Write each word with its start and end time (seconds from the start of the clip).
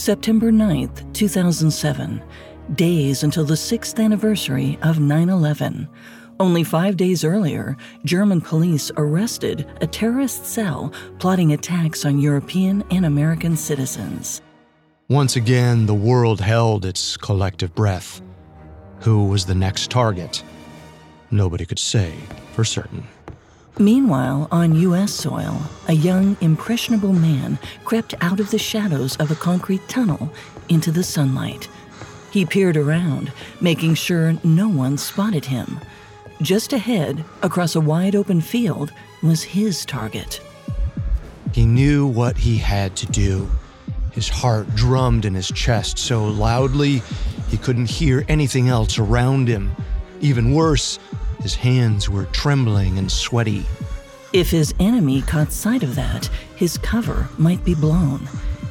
September 0.00 0.50
9th, 0.50 1.12
2007, 1.12 2.22
days 2.74 3.22
until 3.22 3.44
the 3.44 3.54
sixth 3.54 3.98
anniversary 3.98 4.78
of 4.80 4.98
9 4.98 5.28
11. 5.28 5.86
Only 6.40 6.64
five 6.64 6.96
days 6.96 7.22
earlier, 7.22 7.76
German 8.06 8.40
police 8.40 8.90
arrested 8.96 9.68
a 9.82 9.86
terrorist 9.86 10.46
cell 10.46 10.90
plotting 11.18 11.52
attacks 11.52 12.06
on 12.06 12.18
European 12.18 12.82
and 12.90 13.04
American 13.04 13.58
citizens. 13.58 14.40
Once 15.10 15.36
again, 15.36 15.84
the 15.84 15.94
world 15.94 16.40
held 16.40 16.86
its 16.86 17.18
collective 17.18 17.74
breath. 17.74 18.22
Who 19.00 19.26
was 19.26 19.44
the 19.44 19.54
next 19.54 19.90
target? 19.90 20.42
Nobody 21.30 21.66
could 21.66 21.78
say 21.78 22.14
for 22.54 22.64
certain. 22.64 23.06
Meanwhile, 23.80 24.46
on 24.52 24.74
U.S. 24.74 25.10
soil, 25.10 25.62
a 25.88 25.94
young, 25.94 26.36
impressionable 26.42 27.14
man 27.14 27.58
crept 27.86 28.12
out 28.20 28.38
of 28.38 28.50
the 28.50 28.58
shadows 28.58 29.16
of 29.16 29.30
a 29.30 29.34
concrete 29.34 29.88
tunnel 29.88 30.30
into 30.68 30.92
the 30.92 31.02
sunlight. 31.02 31.66
He 32.30 32.44
peered 32.44 32.76
around, 32.76 33.32
making 33.58 33.94
sure 33.94 34.34
no 34.44 34.68
one 34.68 34.98
spotted 34.98 35.46
him. 35.46 35.80
Just 36.42 36.74
ahead, 36.74 37.24
across 37.40 37.74
a 37.74 37.80
wide 37.80 38.14
open 38.14 38.42
field, 38.42 38.92
was 39.22 39.42
his 39.42 39.86
target. 39.86 40.42
He 41.54 41.64
knew 41.64 42.06
what 42.06 42.36
he 42.36 42.58
had 42.58 42.94
to 42.96 43.06
do. 43.06 43.48
His 44.12 44.28
heart 44.28 44.74
drummed 44.74 45.24
in 45.24 45.32
his 45.32 45.48
chest 45.48 45.98
so 45.98 46.26
loudly 46.26 47.02
he 47.48 47.56
couldn't 47.56 47.88
hear 47.88 48.26
anything 48.28 48.68
else 48.68 48.98
around 48.98 49.48
him. 49.48 49.74
Even 50.20 50.52
worse, 50.52 50.98
his 51.42 51.54
hands 51.54 52.08
were 52.08 52.26
trembling 52.26 52.98
and 52.98 53.10
sweaty. 53.10 53.64
If 54.32 54.50
his 54.50 54.74
enemy 54.78 55.22
caught 55.22 55.52
sight 55.52 55.82
of 55.82 55.94
that, 55.96 56.28
his 56.54 56.78
cover 56.78 57.28
might 57.38 57.64
be 57.64 57.74
blown. 57.74 58.28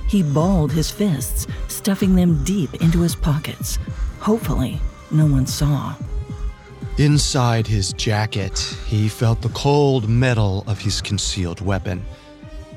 He 0.07 0.23
balled 0.23 0.71
his 0.71 0.89
fists, 0.89 1.47
stuffing 1.67 2.15
them 2.15 2.43
deep 2.43 2.73
into 2.75 3.01
his 3.01 3.15
pockets. 3.15 3.77
Hopefully, 4.19 4.79
no 5.11 5.25
one 5.25 5.45
saw. 5.45 5.95
Inside 6.97 7.67
his 7.67 7.93
jacket, 7.93 8.59
he 8.87 9.07
felt 9.07 9.41
the 9.41 9.49
cold 9.49 10.09
metal 10.09 10.63
of 10.67 10.79
his 10.79 11.01
concealed 11.01 11.61
weapon. 11.61 12.03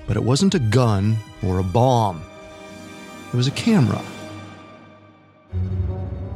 But 0.07 0.17
it 0.17 0.23
wasn't 0.23 0.55
a 0.55 0.59
gun 0.59 1.17
or 1.43 1.59
a 1.59 1.65
bomb, 1.65 2.23
it 3.33 3.37
was 3.37 3.47
a 3.47 3.53
camera. 3.53 4.03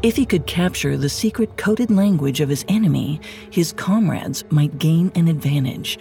If 0.02 0.16
he 0.16 0.26
could 0.26 0.46
capture 0.46 0.96
the 0.96 1.08
secret 1.08 1.56
coded 1.56 1.90
language 1.90 2.40
of 2.40 2.48
his 2.48 2.64
enemy, 2.68 3.20
his 3.50 3.72
comrades 3.72 4.44
might 4.50 4.78
gain 4.78 5.10
an 5.14 5.26
advantage. 5.26 5.98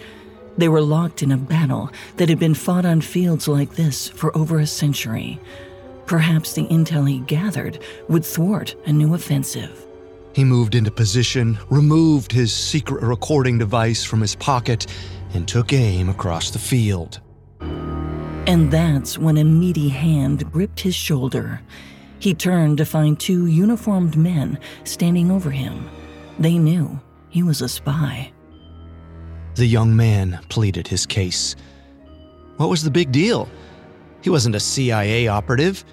They 0.58 0.68
were 0.68 0.82
locked 0.82 1.22
in 1.22 1.32
a 1.32 1.36
battle 1.36 1.90
that 2.16 2.28
had 2.28 2.38
been 2.38 2.54
fought 2.54 2.84
on 2.84 3.00
fields 3.00 3.48
like 3.48 3.74
this 3.74 4.08
for 4.08 4.36
over 4.36 4.58
a 4.58 4.66
century. 4.66 5.40
Perhaps 6.06 6.52
the 6.52 6.66
intel 6.68 7.08
he 7.08 7.20
gathered 7.20 7.80
would 8.08 8.24
thwart 8.24 8.74
a 8.86 8.92
new 8.92 9.14
offensive. 9.14 9.86
He 10.34 10.44
moved 10.44 10.74
into 10.74 10.90
position, 10.90 11.58
removed 11.70 12.30
his 12.30 12.52
secret 12.52 13.02
recording 13.02 13.58
device 13.58 14.04
from 14.04 14.20
his 14.20 14.36
pocket, 14.36 14.86
and 15.32 15.48
took 15.48 15.72
aim 15.72 16.10
across 16.10 16.50
the 16.50 16.58
field. 16.58 17.20
And 17.60 18.70
that's 18.70 19.18
when 19.18 19.38
a 19.38 19.44
meaty 19.44 19.88
hand 19.88 20.52
gripped 20.52 20.80
his 20.80 20.94
shoulder. 20.94 21.60
He 22.18 22.34
turned 22.34 22.78
to 22.78 22.84
find 22.84 23.18
two 23.18 23.46
uniformed 23.46 24.16
men 24.16 24.58
standing 24.84 25.30
over 25.30 25.50
him. 25.50 25.88
They 26.38 26.58
knew 26.58 27.00
he 27.28 27.42
was 27.42 27.60
a 27.60 27.68
spy. 27.68 28.32
The 29.54 29.66
young 29.66 29.96
man 29.96 30.40
pleaded 30.48 30.88
his 30.88 31.06
case. 31.06 31.56
What 32.56 32.68
was 32.68 32.82
the 32.82 32.90
big 32.90 33.12
deal? 33.12 33.48
He 34.22 34.30
wasn't 34.30 34.54
a 34.54 34.60
CIA 34.60 35.28
operative. 35.28 35.84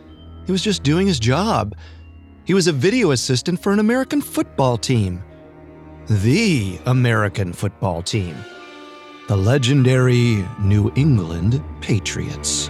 He 0.46 0.52
was 0.52 0.62
just 0.62 0.84
doing 0.84 1.08
his 1.08 1.20
job. 1.20 1.76
He 2.46 2.54
was 2.54 2.68
a 2.68 2.74
video 2.74 3.12
assistant 3.12 3.62
for 3.62 3.72
an 3.72 3.80
American 3.80 4.22
football 4.22 4.78
team. 4.78 5.24
The 6.10 6.80
American 6.86 7.54
football 7.54 8.02
team. 8.02 8.36
The 9.30 9.38
legendary 9.38 10.46
New 10.60 10.92
England 10.96 11.64
Patriots. 11.80 12.70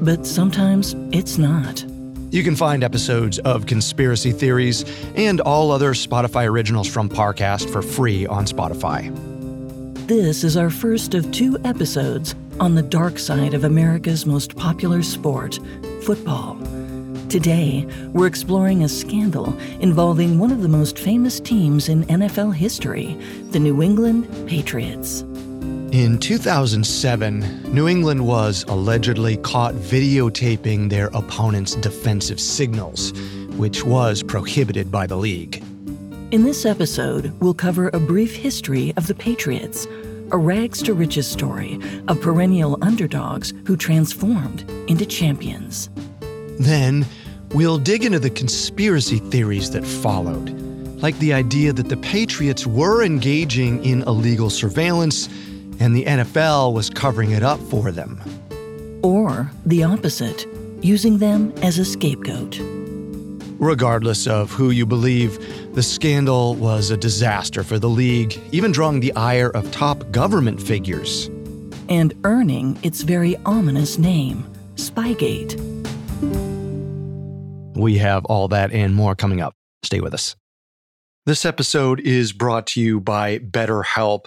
but 0.00 0.26
sometimes 0.26 0.94
it's 1.12 1.38
not. 1.38 1.84
You 2.30 2.42
can 2.42 2.56
find 2.56 2.82
episodes 2.82 3.38
of 3.40 3.66
Conspiracy 3.66 4.32
Theories 4.32 4.84
and 5.14 5.40
all 5.40 5.70
other 5.70 5.94
Spotify 5.94 6.48
originals 6.48 6.88
from 6.88 7.08
Parcast 7.08 7.70
for 7.70 7.80
free 7.80 8.26
on 8.26 8.44
Spotify. 8.44 9.14
This 10.08 10.42
is 10.42 10.56
our 10.56 10.68
first 10.68 11.14
of 11.14 11.30
two 11.30 11.56
episodes 11.64 12.34
on 12.60 12.74
the 12.74 12.82
dark 12.82 13.18
side 13.18 13.54
of 13.54 13.64
America's 13.64 14.26
most 14.26 14.56
popular 14.56 15.02
sport, 15.02 15.58
football. 16.02 16.56
Today, 17.28 17.86
we're 18.12 18.26
exploring 18.26 18.84
a 18.84 18.88
scandal 18.88 19.56
involving 19.80 20.38
one 20.38 20.52
of 20.52 20.62
the 20.62 20.68
most 20.68 20.98
famous 20.98 21.40
teams 21.40 21.88
in 21.88 22.04
NFL 22.04 22.54
history, 22.54 23.16
the 23.50 23.58
New 23.58 23.82
England 23.82 24.28
Patriots. 24.46 25.24
In 25.94 26.18
2007, 26.18 27.72
New 27.72 27.86
England 27.86 28.26
was 28.26 28.64
allegedly 28.64 29.36
caught 29.36 29.74
videotaping 29.74 30.90
their 30.90 31.06
opponent's 31.14 31.76
defensive 31.76 32.40
signals, 32.40 33.12
which 33.58 33.84
was 33.84 34.20
prohibited 34.20 34.90
by 34.90 35.06
the 35.06 35.14
league. 35.14 35.62
In 36.32 36.42
this 36.42 36.66
episode, 36.66 37.32
we'll 37.40 37.54
cover 37.54 37.90
a 37.90 38.00
brief 38.00 38.34
history 38.34 38.92
of 38.96 39.06
the 39.06 39.14
Patriots, 39.14 39.86
a 40.32 40.36
rags 40.36 40.82
to 40.82 40.94
riches 40.94 41.28
story 41.28 41.78
of 42.08 42.20
perennial 42.20 42.76
underdogs 42.82 43.52
who 43.64 43.76
transformed 43.76 44.68
into 44.88 45.06
champions. 45.06 45.90
Then, 46.58 47.06
we'll 47.50 47.78
dig 47.78 48.04
into 48.04 48.18
the 48.18 48.30
conspiracy 48.30 49.20
theories 49.20 49.70
that 49.70 49.86
followed, 49.86 50.50
like 51.02 51.16
the 51.20 51.32
idea 51.32 51.72
that 51.72 51.88
the 51.88 51.98
Patriots 51.98 52.66
were 52.66 53.04
engaging 53.04 53.84
in 53.84 54.02
illegal 54.02 54.50
surveillance 54.50 55.28
and 55.80 55.94
the 55.94 56.04
NFL 56.04 56.72
was 56.72 56.90
covering 56.90 57.32
it 57.32 57.42
up 57.42 57.60
for 57.60 57.90
them. 57.90 58.20
Or 59.02 59.50
the 59.66 59.84
opposite, 59.84 60.46
using 60.82 61.18
them 61.18 61.52
as 61.62 61.78
a 61.78 61.84
scapegoat. 61.84 62.58
Regardless 63.58 64.26
of 64.26 64.50
who 64.50 64.70
you 64.70 64.84
believe, 64.84 65.38
the 65.74 65.82
scandal 65.82 66.54
was 66.56 66.90
a 66.90 66.96
disaster 66.96 67.62
for 67.62 67.78
the 67.78 67.88
league, 67.88 68.38
even 68.52 68.72
drawing 68.72 69.00
the 69.00 69.12
ire 69.14 69.50
of 69.50 69.70
top 69.70 70.10
government 70.10 70.60
figures. 70.60 71.26
And 71.88 72.14
earning 72.24 72.78
its 72.82 73.02
very 73.02 73.36
ominous 73.46 73.98
name, 73.98 74.44
Spygate. 74.76 75.60
We 77.76 77.98
have 77.98 78.24
all 78.26 78.48
that 78.48 78.72
and 78.72 78.94
more 78.94 79.14
coming 79.14 79.40
up. 79.40 79.54
Stay 79.82 80.00
with 80.00 80.14
us. 80.14 80.36
This 81.26 81.44
episode 81.44 82.00
is 82.00 82.32
brought 82.32 82.66
to 82.68 82.80
you 82.80 83.00
by 83.00 83.38
BetterHelp 83.38 84.26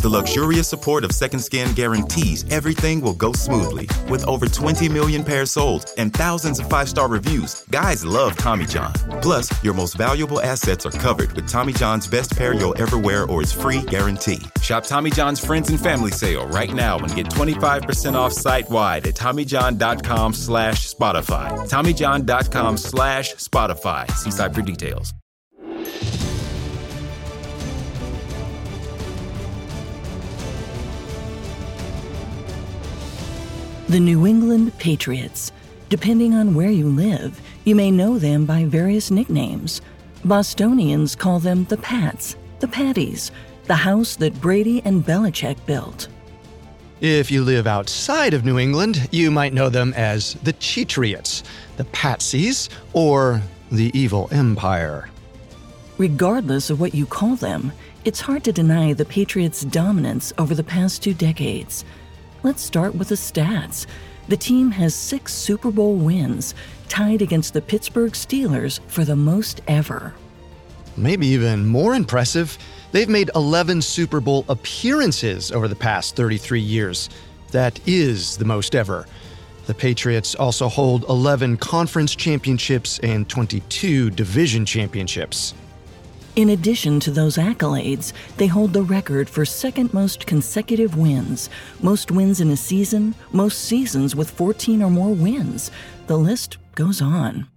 The 0.00 0.08
luxurious 0.08 0.66
support 0.66 1.04
of 1.04 1.12
Second 1.12 1.40
Skin 1.40 1.74
guarantees 1.74 2.50
everything 2.50 3.02
will 3.02 3.12
go 3.12 3.34
smoothly. 3.34 3.86
With 4.08 4.24
over 4.24 4.46
20 4.46 4.88
million 4.88 5.22
pairs 5.22 5.50
sold 5.50 5.92
and 5.98 6.10
thousands 6.10 6.58
of 6.58 6.70
five 6.70 6.88
star 6.88 7.06
reviews, 7.06 7.66
guys 7.70 8.02
love 8.02 8.34
Tommy 8.38 8.64
John. 8.64 8.94
Plus, 9.20 9.52
your 9.62 9.74
most 9.74 9.98
valuable 9.98 10.40
assets 10.40 10.86
are 10.86 10.90
covered 10.90 11.32
with 11.32 11.46
Tommy 11.46 11.74
John's 11.74 12.06
best 12.06 12.34
pair 12.34 12.54
you'll 12.54 12.80
ever 12.80 12.96
wear 12.96 13.26
or 13.26 13.42
its 13.42 13.52
free 13.52 13.82
guarantee. 13.82 14.40
Shop 14.62 14.86
Tommy 14.86 15.10
John's 15.10 15.44
Friends 15.44 15.68
and 15.68 15.78
Family 15.78 16.12
Sale 16.12 16.46
right 16.48 16.72
now 16.72 16.98
and 16.98 17.14
get 17.14 17.26
25% 17.26 18.14
off 18.14 18.32
site 18.32 18.70
wide 18.70 19.06
at 19.06 19.14
TommyJohn.com 19.16 20.32
slash 20.32 20.94
Spotify. 20.94 21.50
TommyJohn.com 21.68 22.78
slash 22.78 23.34
Spotify. 23.34 24.10
See 24.12 24.30
site 24.30 24.54
for 24.54 24.62
details. 24.62 25.12
The 33.90 33.98
New 33.98 34.24
England 34.24 34.78
Patriots. 34.78 35.50
Depending 35.88 36.32
on 36.32 36.54
where 36.54 36.70
you 36.70 36.88
live, 36.88 37.40
you 37.64 37.74
may 37.74 37.90
know 37.90 38.20
them 38.20 38.46
by 38.46 38.64
various 38.64 39.10
nicknames. 39.10 39.80
Bostonians 40.24 41.16
call 41.16 41.40
them 41.40 41.64
the 41.64 41.76
Pats, 41.76 42.36
the 42.60 42.68
Patties, 42.68 43.32
the 43.64 43.74
house 43.74 44.14
that 44.14 44.40
Brady 44.40 44.80
and 44.84 45.04
Belichick 45.04 45.56
built. 45.66 46.06
If 47.00 47.32
you 47.32 47.42
live 47.42 47.66
outside 47.66 48.32
of 48.32 48.44
New 48.44 48.60
England, 48.60 49.08
you 49.10 49.28
might 49.32 49.52
know 49.52 49.68
them 49.68 49.92
as 49.94 50.34
the 50.34 50.52
Cheatriots, 50.52 51.42
the 51.76 51.84
Patsies, 51.86 52.68
or 52.92 53.42
the 53.72 53.90
Evil 53.92 54.28
Empire. 54.30 55.08
Regardless 55.98 56.70
of 56.70 56.78
what 56.78 56.94
you 56.94 57.06
call 57.06 57.34
them, 57.34 57.72
it's 58.04 58.20
hard 58.20 58.44
to 58.44 58.52
deny 58.52 58.92
the 58.92 59.04
Patriots' 59.04 59.62
dominance 59.62 60.32
over 60.38 60.54
the 60.54 60.62
past 60.62 61.02
two 61.02 61.12
decades. 61.12 61.84
Let's 62.42 62.62
start 62.62 62.94
with 62.94 63.08
the 63.08 63.16
stats. 63.16 63.84
The 64.28 64.36
team 64.36 64.70
has 64.70 64.94
six 64.94 65.34
Super 65.34 65.70
Bowl 65.70 65.94
wins, 65.94 66.54
tied 66.88 67.20
against 67.20 67.52
the 67.52 67.60
Pittsburgh 67.60 68.12
Steelers 68.12 68.80
for 68.86 69.04
the 69.04 69.14
most 69.14 69.60
ever. 69.68 70.14
Maybe 70.96 71.26
even 71.26 71.66
more 71.66 71.94
impressive, 71.94 72.56
they've 72.92 73.10
made 73.10 73.30
11 73.34 73.82
Super 73.82 74.20
Bowl 74.20 74.46
appearances 74.48 75.52
over 75.52 75.68
the 75.68 75.76
past 75.76 76.16
33 76.16 76.60
years. 76.60 77.10
That 77.50 77.78
is 77.86 78.38
the 78.38 78.46
most 78.46 78.74
ever. 78.74 79.04
The 79.66 79.74
Patriots 79.74 80.34
also 80.34 80.68
hold 80.68 81.04
11 81.10 81.58
conference 81.58 82.14
championships 82.14 82.98
and 83.00 83.28
22 83.28 84.08
division 84.10 84.64
championships. 84.64 85.52
In 86.36 86.50
addition 86.50 87.00
to 87.00 87.10
those 87.10 87.36
accolades, 87.36 88.12
they 88.36 88.46
hold 88.46 88.72
the 88.72 88.82
record 88.82 89.28
for 89.28 89.44
second 89.44 89.92
most 89.92 90.26
consecutive 90.26 90.96
wins, 90.96 91.50
most 91.82 92.12
wins 92.12 92.40
in 92.40 92.50
a 92.50 92.56
season, 92.56 93.16
most 93.32 93.64
seasons 93.64 94.14
with 94.14 94.30
14 94.30 94.80
or 94.82 94.90
more 94.90 95.12
wins. 95.12 95.72
The 96.06 96.16
list 96.16 96.58
goes 96.76 97.02
on. 97.02 97.48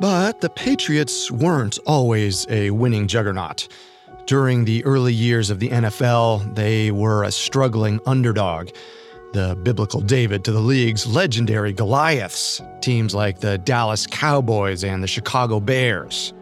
But 0.00 0.40
the 0.40 0.50
Patriots 0.50 1.30
weren't 1.30 1.78
always 1.86 2.46
a 2.50 2.70
winning 2.70 3.06
juggernaut. 3.06 3.68
During 4.26 4.64
the 4.64 4.84
early 4.84 5.14
years 5.14 5.50
of 5.50 5.60
the 5.60 5.68
NFL, 5.68 6.54
they 6.56 6.90
were 6.90 7.22
a 7.22 7.30
struggling 7.30 8.00
underdog. 8.06 8.70
The 9.32 9.56
biblical 9.62 10.00
David 10.00 10.44
to 10.44 10.52
the 10.52 10.60
league's 10.60 11.06
legendary 11.06 11.72
Goliaths, 11.72 12.60
teams 12.80 13.14
like 13.14 13.38
the 13.38 13.58
Dallas 13.58 14.06
Cowboys 14.06 14.82
and 14.82 15.02
the 15.02 15.08
Chicago 15.08 15.60
Bears. 15.60 16.34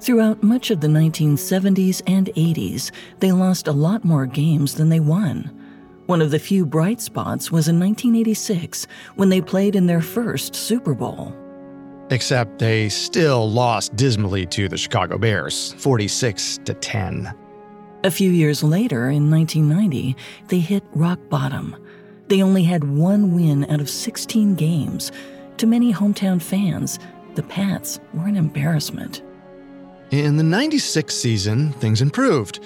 Throughout 0.00 0.42
much 0.42 0.70
of 0.70 0.80
the 0.80 0.88
1970s 0.88 2.00
and 2.06 2.28
80s, 2.28 2.90
they 3.18 3.32
lost 3.32 3.68
a 3.68 3.72
lot 3.72 4.02
more 4.02 4.24
games 4.24 4.74
than 4.74 4.88
they 4.88 4.98
won. 4.98 5.50
One 6.06 6.22
of 6.22 6.30
the 6.30 6.38
few 6.38 6.64
bright 6.64 7.02
spots 7.02 7.52
was 7.52 7.68
in 7.68 7.78
1986 7.78 8.86
when 9.16 9.28
they 9.28 9.42
played 9.42 9.76
in 9.76 9.86
their 9.86 10.00
first 10.00 10.54
Super 10.54 10.94
Bowl. 10.94 11.36
Except 12.08 12.58
they 12.58 12.88
still 12.88 13.50
lost 13.50 13.94
dismally 13.94 14.46
to 14.46 14.70
the 14.70 14.78
Chicago 14.78 15.18
Bears, 15.18 15.74
46 15.74 16.60
to 16.64 16.72
10. 16.72 17.34
A 18.02 18.10
few 18.10 18.30
years 18.30 18.64
later, 18.64 19.10
in 19.10 19.30
1990, 19.30 20.16
they 20.48 20.60
hit 20.60 20.82
rock 20.94 21.20
bottom. 21.28 21.76
They 22.28 22.42
only 22.42 22.62
had 22.62 22.84
one 22.84 23.34
win 23.34 23.70
out 23.70 23.82
of 23.82 23.90
16 23.90 24.54
games. 24.54 25.12
To 25.58 25.66
many 25.66 25.92
hometown 25.92 26.40
fans, 26.40 26.98
the 27.34 27.42
Pats 27.42 28.00
were 28.14 28.26
an 28.26 28.36
embarrassment. 28.36 29.22
In 30.10 30.36
the 30.36 30.42
96 30.42 31.14
season, 31.14 31.70
things 31.74 32.02
improved. 32.02 32.58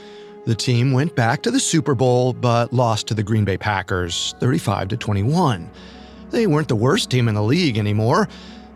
The 0.46 0.54
team 0.54 0.92
went 0.92 1.14
back 1.14 1.42
to 1.42 1.50
the 1.50 1.60
Super 1.60 1.94
Bowl 1.94 2.32
but 2.32 2.72
lost 2.72 3.06
to 3.08 3.14
the 3.14 3.22
Green 3.22 3.44
Bay 3.44 3.58
Packers 3.58 4.34
35 4.40 4.88
to 4.88 4.96
21. 4.96 5.70
They 6.30 6.46
weren't 6.46 6.68
the 6.68 6.74
worst 6.74 7.10
team 7.10 7.28
in 7.28 7.34
the 7.34 7.42
league 7.42 7.76
anymore, 7.76 8.28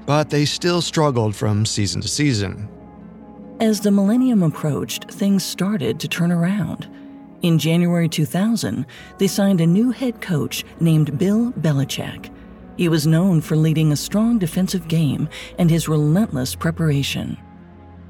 but 0.04 0.28
they 0.28 0.44
still 0.44 0.82
struggled 0.82 1.34
from 1.34 1.64
season 1.64 2.02
to 2.02 2.08
season. 2.08 2.68
As 3.58 3.80
the 3.80 3.90
millennium 3.90 4.42
approached, 4.42 5.10
things 5.12 5.44
started 5.44 5.98
to 6.00 6.08
turn 6.08 6.30
around. 6.30 6.90
In 7.40 7.58
January 7.58 8.08
2000, 8.08 8.84
they 9.16 9.28
signed 9.28 9.62
a 9.62 9.66
new 9.66 9.92
head 9.92 10.20
coach 10.20 10.66
named 10.78 11.16
Bill 11.16 11.52
Belichick. 11.52 12.30
He 12.76 12.90
was 12.90 13.06
known 13.06 13.40
for 13.40 13.56
leading 13.56 13.92
a 13.92 13.96
strong 13.96 14.38
defensive 14.38 14.88
game 14.88 15.30
and 15.58 15.70
his 15.70 15.88
relentless 15.88 16.54
preparation. 16.54 17.38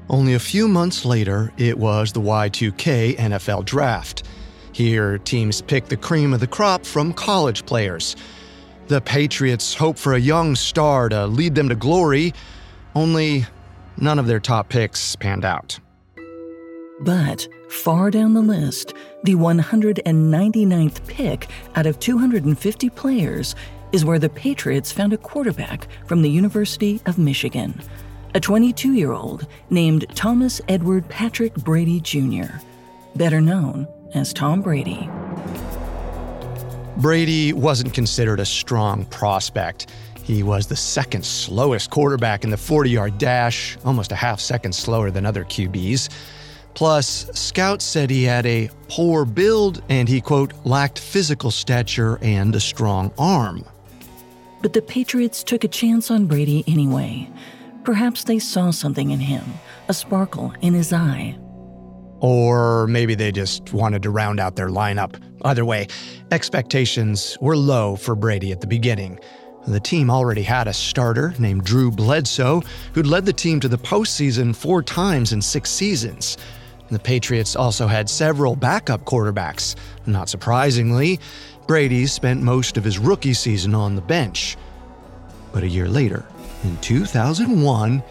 Only 0.09 0.33
a 0.33 0.39
few 0.39 0.67
months 0.67 1.05
later, 1.05 1.53
it 1.57 1.77
was 1.77 2.11
the 2.11 2.21
Y2K 2.21 3.15
NFL 3.17 3.65
Draft. 3.65 4.23
Here, 4.71 5.19
teams 5.19 5.61
picked 5.61 5.89
the 5.89 5.97
cream 5.97 6.33
of 6.33 6.39
the 6.39 6.47
crop 6.47 6.83
from 6.83 7.13
college 7.13 7.65
players. 7.65 8.15
The 8.87 9.01
Patriots 9.01 9.75
hoped 9.75 9.99
for 9.99 10.13
a 10.13 10.19
young 10.19 10.55
star 10.55 11.09
to 11.09 11.27
lead 11.27 11.53
them 11.53 11.69
to 11.69 11.75
glory, 11.75 12.33
only 12.95 13.45
none 13.97 14.17
of 14.17 14.25
their 14.25 14.39
top 14.39 14.69
picks 14.69 15.15
panned 15.15 15.45
out. 15.45 15.79
But 17.01 17.47
far 17.69 18.09
down 18.09 18.33
the 18.33 18.41
list, 18.41 18.95
the 19.23 19.35
199th 19.35 21.07
pick 21.07 21.49
out 21.75 21.85
of 21.85 21.99
250 21.99 22.89
players 22.89 23.55
is 23.91 24.05
where 24.05 24.19
the 24.19 24.29
Patriots 24.29 24.91
found 24.91 25.13
a 25.13 25.17
quarterback 25.17 25.87
from 26.07 26.23
the 26.23 26.29
University 26.29 26.99
of 27.05 27.19
Michigan 27.19 27.79
a 28.33 28.39
22 28.39 28.93
year 28.93 29.11
old 29.11 29.47
named 29.69 30.05
Thomas 30.15 30.61
Edward 30.67 31.07
Patrick 31.09 31.53
Brady 31.55 31.99
Jr., 31.99 32.47
better 33.15 33.41
known 33.41 33.87
as 34.13 34.33
Tom 34.33 34.61
Brady. 34.61 35.09
Brady 36.97 37.53
wasn't 37.53 37.93
considered 37.93 38.39
a 38.39 38.45
strong 38.45 39.05
prospect. 39.05 39.89
He 40.23 40.43
was 40.43 40.67
the 40.67 40.75
second 40.75 41.25
slowest 41.25 41.89
quarterback 41.89 42.43
in 42.43 42.49
the 42.49 42.57
40 42.57 42.89
yard 42.89 43.17
dash, 43.17 43.77
almost 43.85 44.11
a 44.11 44.15
half 44.15 44.39
second 44.39 44.73
slower 44.73 45.09
than 45.09 45.25
other 45.25 45.43
QBs. 45.43 46.09
Plus, 46.75 47.29
scouts 47.33 47.83
said 47.83 48.09
he 48.09 48.23
had 48.23 48.45
a 48.45 48.69
poor 48.89 49.25
build 49.25 49.81
and 49.89 50.07
he, 50.07 50.21
quote, 50.21 50.53
lacked 50.65 50.99
physical 50.99 51.51
stature 51.51 52.19
and 52.21 52.53
a 52.53 52.59
strong 52.59 53.11
arm. 53.17 53.65
But 54.61 54.73
the 54.73 54.81
Patriots 54.81 55.43
took 55.43 55.63
a 55.63 55.67
chance 55.67 56.11
on 56.11 56.25
Brady 56.27 56.63
anyway. 56.67 57.29
Perhaps 57.89 58.25
they 58.25 58.37
saw 58.37 58.69
something 58.69 59.09
in 59.09 59.19
him, 59.19 59.43
a 59.87 59.95
sparkle 59.95 60.53
in 60.61 60.75
his 60.75 60.93
eye. 60.93 61.35
Or 62.19 62.85
maybe 62.85 63.15
they 63.15 63.31
just 63.31 63.73
wanted 63.73 64.03
to 64.03 64.11
round 64.11 64.39
out 64.39 64.55
their 64.55 64.69
lineup. 64.69 65.19
Either 65.41 65.65
way, 65.65 65.87
expectations 66.29 67.35
were 67.41 67.57
low 67.57 67.95
for 67.95 68.13
Brady 68.13 68.51
at 68.51 68.61
the 68.61 68.67
beginning. 68.67 69.19
The 69.65 69.79
team 69.79 70.11
already 70.11 70.43
had 70.43 70.67
a 70.67 70.73
starter 70.73 71.33
named 71.39 71.63
Drew 71.63 71.89
Bledsoe, 71.89 72.61
who'd 72.93 73.07
led 73.07 73.25
the 73.25 73.33
team 73.33 73.59
to 73.61 73.67
the 73.67 73.79
postseason 73.79 74.55
four 74.55 74.83
times 74.83 75.33
in 75.33 75.41
six 75.41 75.71
seasons. 75.71 76.37
The 76.91 76.99
Patriots 76.99 77.55
also 77.55 77.87
had 77.87 78.07
several 78.07 78.55
backup 78.55 79.03
quarterbacks. 79.05 79.75
Not 80.05 80.29
surprisingly, 80.29 81.19
Brady 81.65 82.05
spent 82.05 82.43
most 82.43 82.77
of 82.77 82.83
his 82.83 82.99
rookie 82.99 83.33
season 83.33 83.73
on 83.73 83.95
the 83.95 84.01
bench. 84.03 84.57
But 85.51 85.63
a 85.63 85.67
year 85.67 85.87
later, 85.87 86.25
in 86.63 86.77
2001, 86.77 88.03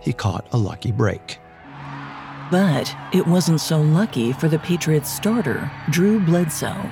he 0.00 0.12
caught 0.12 0.46
a 0.52 0.58
lucky 0.58 0.92
break. 0.92 1.38
But 2.50 2.94
it 3.14 3.26
wasn't 3.26 3.60
so 3.60 3.80
lucky 3.80 4.32
for 4.32 4.48
the 4.48 4.58
Patriots 4.58 5.10
starter, 5.10 5.70
Drew 5.90 6.20
Bledsoe. 6.20 6.90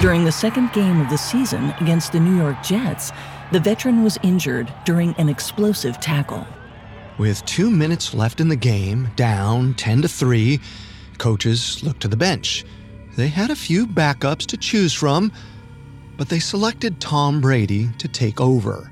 During 0.00 0.24
the 0.24 0.32
second 0.32 0.72
game 0.72 1.00
of 1.00 1.08
the 1.08 1.18
season 1.18 1.70
against 1.80 2.12
the 2.12 2.20
New 2.20 2.36
York 2.36 2.62
Jets, 2.62 3.12
the 3.52 3.60
veteran 3.60 4.02
was 4.02 4.18
injured 4.22 4.72
during 4.84 5.14
an 5.14 5.28
explosive 5.28 6.00
tackle. 6.00 6.46
With 7.16 7.44
two 7.44 7.70
minutes 7.70 8.14
left 8.14 8.40
in 8.40 8.48
the 8.48 8.56
game, 8.56 9.08
down 9.16 9.74
10 9.74 10.02
to 10.02 10.08
3, 10.08 10.60
coaches 11.18 11.82
looked 11.82 12.00
to 12.02 12.08
the 12.08 12.16
bench. 12.16 12.64
They 13.16 13.28
had 13.28 13.50
a 13.50 13.56
few 13.56 13.86
backups 13.86 14.46
to 14.46 14.56
choose 14.56 14.92
from, 14.92 15.32
but 16.16 16.28
they 16.28 16.38
selected 16.38 17.00
Tom 17.00 17.40
Brady 17.40 17.88
to 17.98 18.08
take 18.08 18.40
over. 18.40 18.90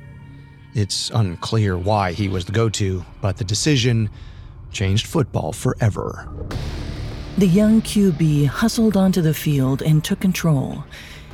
It's 0.76 1.08
unclear 1.08 1.78
why 1.78 2.12
he 2.12 2.28
was 2.28 2.44
the 2.44 2.52
go 2.52 2.68
to, 2.68 3.02
but 3.22 3.38
the 3.38 3.44
decision 3.44 4.10
changed 4.70 5.06
football 5.06 5.54
forever. 5.54 6.28
The 7.38 7.46
young 7.46 7.80
QB 7.80 8.48
hustled 8.48 8.94
onto 8.94 9.22
the 9.22 9.32
field 9.32 9.80
and 9.80 10.04
took 10.04 10.20
control. 10.20 10.84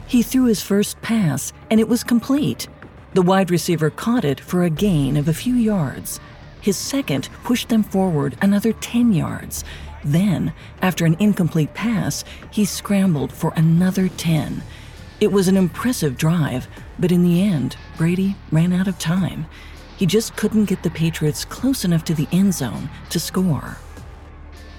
He 0.07 0.23
threw 0.23 0.45
his 0.45 0.63
first 0.63 1.03
pass, 1.03 1.53
and 1.73 1.81
it 1.81 1.89
was 1.89 2.05
complete. 2.05 2.69
The 3.15 3.23
wide 3.23 3.51
receiver 3.51 3.91
caught 3.91 4.25
it 4.25 4.39
for 4.39 4.63
a 4.63 4.71
gain 4.71 5.17
of 5.17 5.27
a 5.27 5.35
few 5.35 5.57
yards. 5.57 6.21
His 6.61 6.77
second 6.77 7.29
pushed 7.43 7.69
them 7.69 7.83
forward 7.83 8.37
another 8.41 8.73
10 8.73 9.13
yards. 9.13 9.65
Then, 10.05 10.53
after 10.81 11.05
an 11.05 11.17
incomplete 11.19 11.75
pass, 11.75 12.25
he 12.53 12.65
scrambled 12.65 13.33
for 13.33 13.53
another 13.57 14.09
10. 14.09 14.63
It 15.23 15.31
was 15.31 15.47
an 15.47 15.57
impressive 15.57 16.17
drive, 16.17 16.67
but 16.99 17.13
in 17.13 17.23
the 17.23 17.45
end, 17.45 17.77
Brady 17.97 18.35
ran 18.51 18.73
out 18.73 18.89
of 18.89 18.99
time. 18.99 19.47
He 19.97 20.05
just 20.05 20.35
couldn't 20.35 20.65
get 20.65 20.83
the 20.83 20.91
Patriots 20.91 21.45
close 21.45 21.85
enough 21.85 22.03
to 22.07 22.15
the 22.15 22.27
end 22.33 22.55
zone 22.55 22.91
to 23.11 23.21
score. 23.21 23.77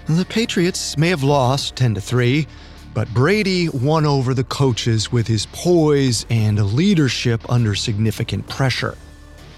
The 0.05 0.25
Patriots 0.25 0.97
may 0.97 1.07
have 1.07 1.23
lost 1.23 1.77
10 1.77 1.95
to 1.95 2.01
3, 2.01 2.45
but 2.93 3.07
Brady 3.13 3.69
won 3.69 4.05
over 4.05 4.33
the 4.33 4.43
coaches 4.43 5.13
with 5.13 5.27
his 5.27 5.45
poise 5.53 6.25
and 6.29 6.73
leadership 6.73 7.49
under 7.49 7.73
significant 7.73 8.45
pressure. 8.49 8.97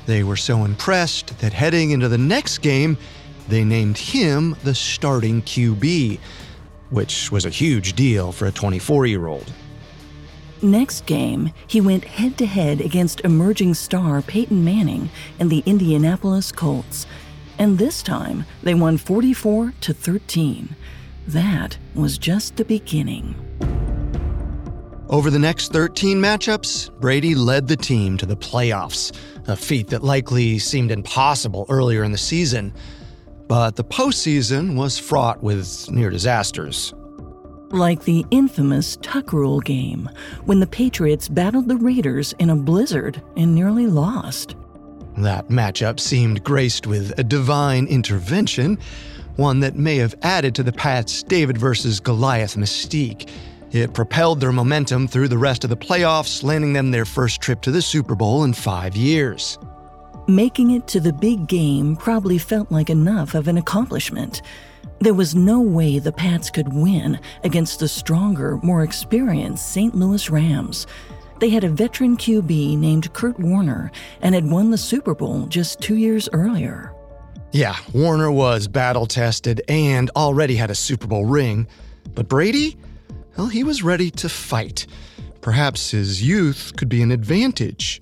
They 0.05 0.23
were 0.23 0.37
so 0.37 0.65
impressed 0.65 1.39
that 1.39 1.51
heading 1.51 1.89
into 1.91 2.09
the 2.09 2.19
next 2.19 2.59
game, 2.59 2.95
they 3.47 3.63
named 3.63 3.97
him 3.97 4.55
the 4.63 4.75
starting 4.75 5.41
QB, 5.41 6.19
which 6.91 7.31
was 7.31 7.45
a 7.45 7.49
huge 7.49 7.93
deal 7.93 8.31
for 8.31 8.45
a 8.45 8.51
24 8.51 9.07
year 9.07 9.25
old. 9.25 9.51
Next 10.65 11.05
game, 11.05 11.51
he 11.67 11.79
went 11.79 12.05
head 12.05 12.39
to 12.39 12.47
head 12.47 12.81
against 12.81 13.21
emerging 13.21 13.75
star 13.75 14.23
Peyton 14.23 14.65
Manning 14.65 15.11
and 15.39 15.51
the 15.51 15.61
Indianapolis 15.67 16.51
Colts. 16.51 17.05
And 17.59 17.77
this 17.77 18.01
time, 18.01 18.45
they 18.63 18.73
won 18.73 18.97
44 18.97 19.75
to 19.81 19.93
13. 19.93 20.75
That 21.27 21.77
was 21.93 22.17
just 22.17 22.55
the 22.55 22.65
beginning. 22.65 23.35
Over 25.07 25.29
the 25.29 25.37
next 25.37 25.71
13 25.71 26.17
matchups, 26.17 26.99
Brady 26.99 27.35
led 27.35 27.67
the 27.67 27.77
team 27.77 28.17
to 28.17 28.25
the 28.25 28.35
playoffs, 28.35 29.15
a 29.47 29.55
feat 29.55 29.89
that 29.89 30.03
likely 30.03 30.57
seemed 30.57 30.89
impossible 30.89 31.67
earlier 31.69 32.03
in 32.03 32.11
the 32.11 32.17
season. 32.17 32.73
But 33.47 33.75
the 33.75 33.83
postseason 33.83 34.75
was 34.75 34.97
fraught 34.97 35.43
with 35.43 35.91
near 35.91 36.09
disasters. 36.09 36.91
Like 37.71 38.03
the 38.03 38.25
infamous 38.31 38.97
Tuck 39.01 39.33
Rule 39.33 39.59
game, 39.59 40.09
when 40.45 40.59
the 40.59 40.67
Patriots 40.67 41.27
battled 41.27 41.67
the 41.67 41.77
Raiders 41.77 42.33
in 42.39 42.49
a 42.49 42.55
blizzard 42.55 43.21
and 43.35 43.55
nearly 43.55 43.87
lost. 43.87 44.55
That 45.17 45.47
matchup 45.47 45.99
seemed 45.99 46.43
graced 46.43 46.87
with 46.87 47.17
a 47.17 47.23
divine 47.23 47.87
intervention, 47.87 48.77
one 49.37 49.61
that 49.61 49.75
may 49.75 49.97
have 49.97 50.15
added 50.21 50.55
to 50.55 50.63
the 50.63 50.71
Pats' 50.71 51.23
David 51.23 51.57
versus 51.57 51.99
Goliath 51.99 52.55
mystique. 52.55 53.29
It 53.71 53.93
propelled 53.93 54.39
their 54.39 54.51
momentum 54.51 55.07
through 55.07 55.27
the 55.27 55.37
rest 55.37 55.63
of 55.63 55.69
the 55.69 55.77
playoffs, 55.77 56.43
landing 56.43 56.73
them 56.73 56.91
their 56.91 57.03
first 57.05 57.41
trip 57.41 57.61
to 57.61 57.71
the 57.71 57.81
Super 57.81 58.15
Bowl 58.15 58.43
in 58.43 58.53
five 58.53 58.95
years. 58.95 59.57
Making 60.27 60.71
it 60.71 60.87
to 60.87 60.99
the 60.99 61.13
big 61.13 61.47
game 61.47 61.95
probably 61.95 62.37
felt 62.37 62.71
like 62.71 62.89
enough 62.89 63.35
of 63.35 63.47
an 63.47 63.57
accomplishment. 63.57 64.41
There 64.99 65.13
was 65.13 65.35
no 65.35 65.59
way 65.59 65.99
the 65.99 66.11
Pats 66.11 66.49
could 66.49 66.73
win 66.73 67.19
against 67.43 67.79
the 67.79 67.87
stronger, 67.87 68.57
more 68.63 68.83
experienced 68.83 69.71
St. 69.71 69.93
Louis 69.93 70.29
Rams. 70.29 70.87
They 71.39 71.49
had 71.49 71.65
a 71.65 71.69
veteran 71.69 72.15
QB 72.15 72.77
named 72.77 73.11
Kurt 73.13 73.37
Warner 73.39 73.91
and 74.21 74.33
had 74.33 74.49
won 74.49 74.71
the 74.71 74.77
Super 74.77 75.13
Bowl 75.13 75.47
just 75.47 75.81
two 75.81 75.95
years 75.95 76.29
earlier. 76.31 76.93
Yeah, 77.51 77.75
Warner 77.93 78.31
was 78.31 78.67
battle 78.67 79.05
tested 79.05 79.61
and 79.67 80.09
already 80.15 80.55
had 80.55 80.71
a 80.71 80.75
Super 80.75 81.07
Bowl 81.07 81.25
ring. 81.25 81.67
But 82.13 82.29
Brady? 82.29 82.77
Well, 83.37 83.47
he 83.47 83.63
was 83.63 83.83
ready 83.83 84.09
to 84.11 84.29
fight. 84.29 84.87
Perhaps 85.41 85.91
his 85.91 86.23
youth 86.23 86.73
could 86.77 86.89
be 86.89 87.01
an 87.01 87.11
advantage. 87.11 88.01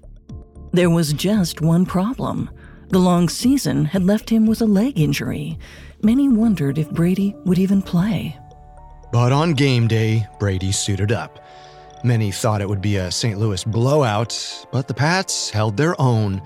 There 0.72 0.90
was 0.90 1.14
just 1.14 1.60
one 1.60 1.86
problem. 1.86 2.50
The 2.90 3.00
long 3.00 3.30
season 3.30 3.86
had 3.86 4.04
left 4.04 4.30
him 4.30 4.46
with 4.46 4.62
a 4.62 4.66
leg 4.66 5.00
injury. 5.00 5.58
Many 6.06 6.28
wondered 6.28 6.78
if 6.78 6.92
Brady 6.92 7.34
would 7.46 7.58
even 7.58 7.82
play. 7.82 8.38
But 9.14 9.32
on 9.32 9.54
game 9.54 9.88
day, 9.88 10.28
Brady 10.38 10.74
suited 10.74 11.14
up. 11.14 11.40
Many 12.04 12.30
thought 12.30 12.60
it 12.60 12.68
would 12.68 12.82
be 12.82 12.98
a 12.98 13.10
St. 13.10 13.40
Louis 13.40 13.64
blowout, 13.64 14.66
but 14.70 14.90
the 14.90 14.94
Pats 14.94 15.50
held 15.50 15.78
their 15.78 16.00
own. 16.02 16.42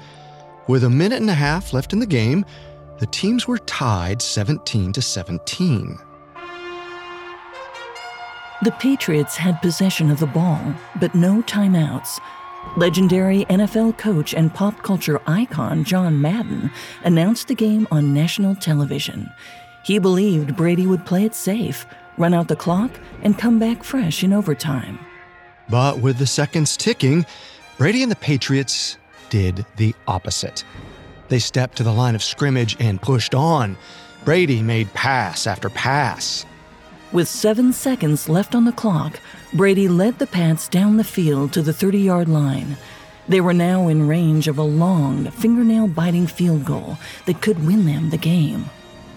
With 0.68 0.84
a 0.84 0.90
minute 0.92 1.22
and 1.22 1.30
a 1.32 1.34
half 1.34 1.74
left 1.74 1.92
in 1.92 1.98
the 1.98 2.06
game, 2.06 2.46
the 3.00 3.08
teams 3.08 3.48
were 3.48 3.58
tied 3.58 4.22
17 4.22 4.94
to 4.94 5.02
17. 5.02 5.98
The 8.62 8.72
Patriots 8.74 9.38
had 9.38 9.60
possession 9.64 10.12
of 10.12 10.20
the 10.20 10.28
ball, 10.28 10.62
but 11.00 11.16
no 11.16 11.42
timeouts. 11.42 12.20
Legendary 12.76 13.46
NFL 13.46 13.98
coach 13.98 14.34
and 14.34 14.54
pop 14.54 14.84
culture 14.84 15.22
icon 15.26 15.84
John 15.84 16.22
Madden 16.22 16.70
announced 17.04 17.48
the 17.48 17.56
game 17.56 17.88
on 17.90 18.14
national 18.14 18.56
television. 18.56 19.32
He 19.84 19.98
believed 19.98 20.56
Brady 20.56 20.86
would 20.86 21.06
play 21.06 21.24
it 21.24 21.34
safe, 21.34 21.86
run 22.18 22.34
out 22.34 22.48
the 22.48 22.56
clock, 22.56 22.92
and 23.24 23.38
come 23.38 23.58
back 23.58 23.84
fresh 23.84 24.24
in 24.24 24.34
overtime. 24.34 25.00
But 25.70 26.00
with 26.00 26.18
the 26.18 26.28
seconds 26.28 26.78
ticking, 26.78 27.26
Brady 27.78 28.04
and 28.04 28.12
the 28.12 28.16
Patriots 28.18 28.98
did 29.30 29.66
the 29.78 29.96
opposite. 30.08 30.64
They 31.30 31.40
stepped 31.40 31.78
to 31.78 31.84
the 31.84 31.94
line 31.94 32.16
of 32.16 32.24
scrimmage 32.24 32.78
and 32.80 33.02
pushed 33.02 33.34
on. 33.34 33.78
Brady 34.24 34.62
made 34.62 34.94
pass 34.94 35.48
after 35.48 35.70
pass. 35.70 36.46
With 37.12 37.28
seven 37.28 37.72
seconds 37.72 38.28
left 38.28 38.54
on 38.54 38.66
the 38.66 38.72
clock, 38.72 39.20
Brady 39.54 39.88
led 39.88 40.20
the 40.20 40.28
Pats 40.28 40.68
down 40.68 40.98
the 40.98 41.04
field 41.04 41.54
to 41.54 41.62
the 41.62 41.74
30 41.74 42.00
yard 42.00 42.30
line. 42.30 42.78
They 43.30 43.42
were 43.42 43.54
now 43.54 43.88
in 43.88 44.08
range 44.08 44.48
of 44.48 44.58
a 44.58 44.64
long, 44.64 45.30
fingernail 45.32 45.88
biting 45.88 46.28
field 46.28 46.66
goal 46.66 46.98
that 47.26 47.42
could 47.42 47.66
win 47.66 47.86
them 47.86 48.10
the 48.10 48.18
game. 48.18 48.66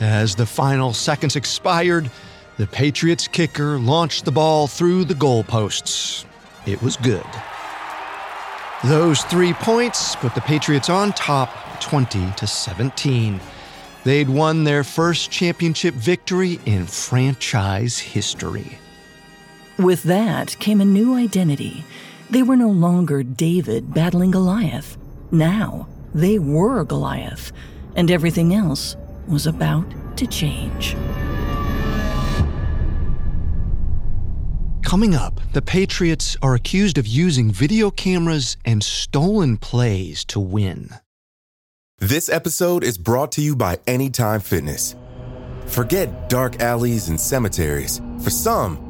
As 0.00 0.34
the 0.34 0.46
final 0.46 0.92
seconds 0.92 1.36
expired, 1.36 2.10
the 2.56 2.66
Patriots 2.66 3.28
kicker 3.28 3.78
launched 3.78 4.24
the 4.24 4.32
ball 4.32 4.66
through 4.66 5.04
the 5.04 5.14
goalposts. 5.14 6.24
It 6.66 6.82
was 6.82 6.96
good. 6.96 7.26
Those 8.84 9.22
three 9.24 9.52
points 9.52 10.16
put 10.16 10.34
the 10.34 10.40
Patriots 10.40 10.88
on 10.88 11.12
top 11.12 11.50
20 11.80 12.32
to 12.36 12.46
17. 12.46 13.40
They'd 14.04 14.28
won 14.28 14.64
their 14.64 14.84
first 14.84 15.30
championship 15.30 15.94
victory 15.94 16.58
in 16.66 16.86
franchise 16.86 17.98
history. 17.98 18.79
With 19.80 20.02
that 20.02 20.58
came 20.58 20.82
a 20.82 20.84
new 20.84 21.14
identity. 21.14 21.84
They 22.28 22.42
were 22.42 22.54
no 22.54 22.68
longer 22.68 23.22
David 23.22 23.94
battling 23.94 24.30
Goliath. 24.30 24.98
Now, 25.30 25.88
they 26.14 26.38
were 26.38 26.84
Goliath, 26.84 27.50
and 27.96 28.10
everything 28.10 28.52
else 28.52 28.94
was 29.26 29.46
about 29.46 29.86
to 30.18 30.26
change. 30.26 30.94
Coming 34.82 35.14
up, 35.14 35.40
the 35.54 35.62
Patriots 35.62 36.36
are 36.42 36.54
accused 36.54 36.98
of 36.98 37.06
using 37.06 37.50
video 37.50 37.90
cameras 37.90 38.58
and 38.66 38.84
stolen 38.84 39.56
plays 39.56 40.26
to 40.26 40.40
win. 40.40 40.90
This 42.00 42.28
episode 42.28 42.84
is 42.84 42.98
brought 42.98 43.32
to 43.32 43.40
you 43.40 43.56
by 43.56 43.78
Anytime 43.86 44.40
Fitness. 44.40 44.94
Forget 45.64 46.28
dark 46.28 46.60
alleys 46.60 47.08
and 47.08 47.18
cemeteries. 47.18 48.02
For 48.22 48.28
some, 48.28 48.89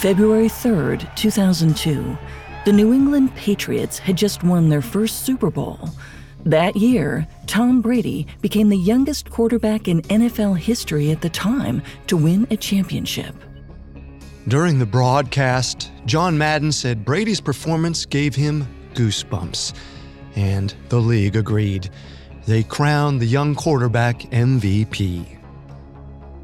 February 0.00 0.48
3rd, 0.48 1.14
2002, 1.14 2.16
the 2.64 2.72
New 2.72 2.94
England 2.94 3.34
Patriots 3.34 3.98
had 3.98 4.16
just 4.16 4.42
won 4.42 4.70
their 4.70 4.80
first 4.80 5.26
Super 5.26 5.50
Bowl. 5.50 5.90
That 6.46 6.74
year, 6.74 7.26
Tom 7.46 7.82
Brady 7.82 8.26
became 8.40 8.70
the 8.70 8.78
youngest 8.78 9.28
quarterback 9.28 9.88
in 9.88 10.00
NFL 10.04 10.56
history 10.56 11.10
at 11.10 11.20
the 11.20 11.28
time 11.28 11.82
to 12.06 12.16
win 12.16 12.46
a 12.50 12.56
championship. 12.56 13.34
During 14.48 14.78
the 14.78 14.86
broadcast, 14.86 15.92
John 16.06 16.38
Madden 16.38 16.72
said 16.72 17.04
Brady's 17.04 17.42
performance 17.42 18.06
gave 18.06 18.34
him 18.34 18.66
goosebumps, 18.94 19.74
and 20.34 20.74
the 20.88 20.98
league 20.98 21.36
agreed. 21.36 21.90
They 22.46 22.62
crowned 22.62 23.20
the 23.20 23.26
young 23.26 23.54
quarterback 23.54 24.20
MVP. 24.30 25.39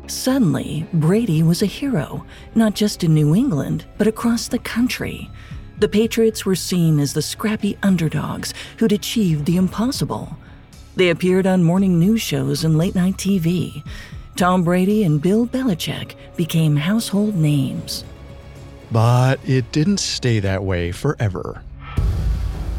Suddenly, 0.08 0.86
Brady 0.92 1.42
was 1.42 1.62
a 1.62 1.66
hero, 1.66 2.25
not 2.54 2.75
just 2.75 3.02
in 3.02 3.14
New 3.14 3.34
England, 3.34 3.86
but 3.98 4.06
across 4.06 4.46
the 4.48 4.58
country. 4.58 5.28
The 5.78 5.88
Patriots 5.88 6.46
were 6.46 6.54
seen 6.54 7.00
as 7.00 7.12
the 7.12 7.22
scrappy 7.22 7.76
underdogs 7.82 8.54
who'd 8.78 8.92
achieved 8.92 9.46
the 9.46 9.56
impossible. 9.56 10.36
They 10.94 11.10
appeared 11.10 11.46
on 11.46 11.62
morning 11.62 11.98
news 11.98 12.22
shows 12.22 12.64
and 12.64 12.78
late 12.78 12.94
night 12.94 13.16
TV. 13.16 13.84
Tom 14.36 14.62
Brady 14.62 15.02
and 15.02 15.20
Bill 15.20 15.46
Belichick 15.46 16.14
became 16.36 16.76
household 16.76 17.34
names. 17.34 18.04
But 18.92 19.40
it 19.44 19.70
didn't 19.72 19.98
stay 19.98 20.38
that 20.40 20.62
way 20.62 20.92
forever. 20.92 21.62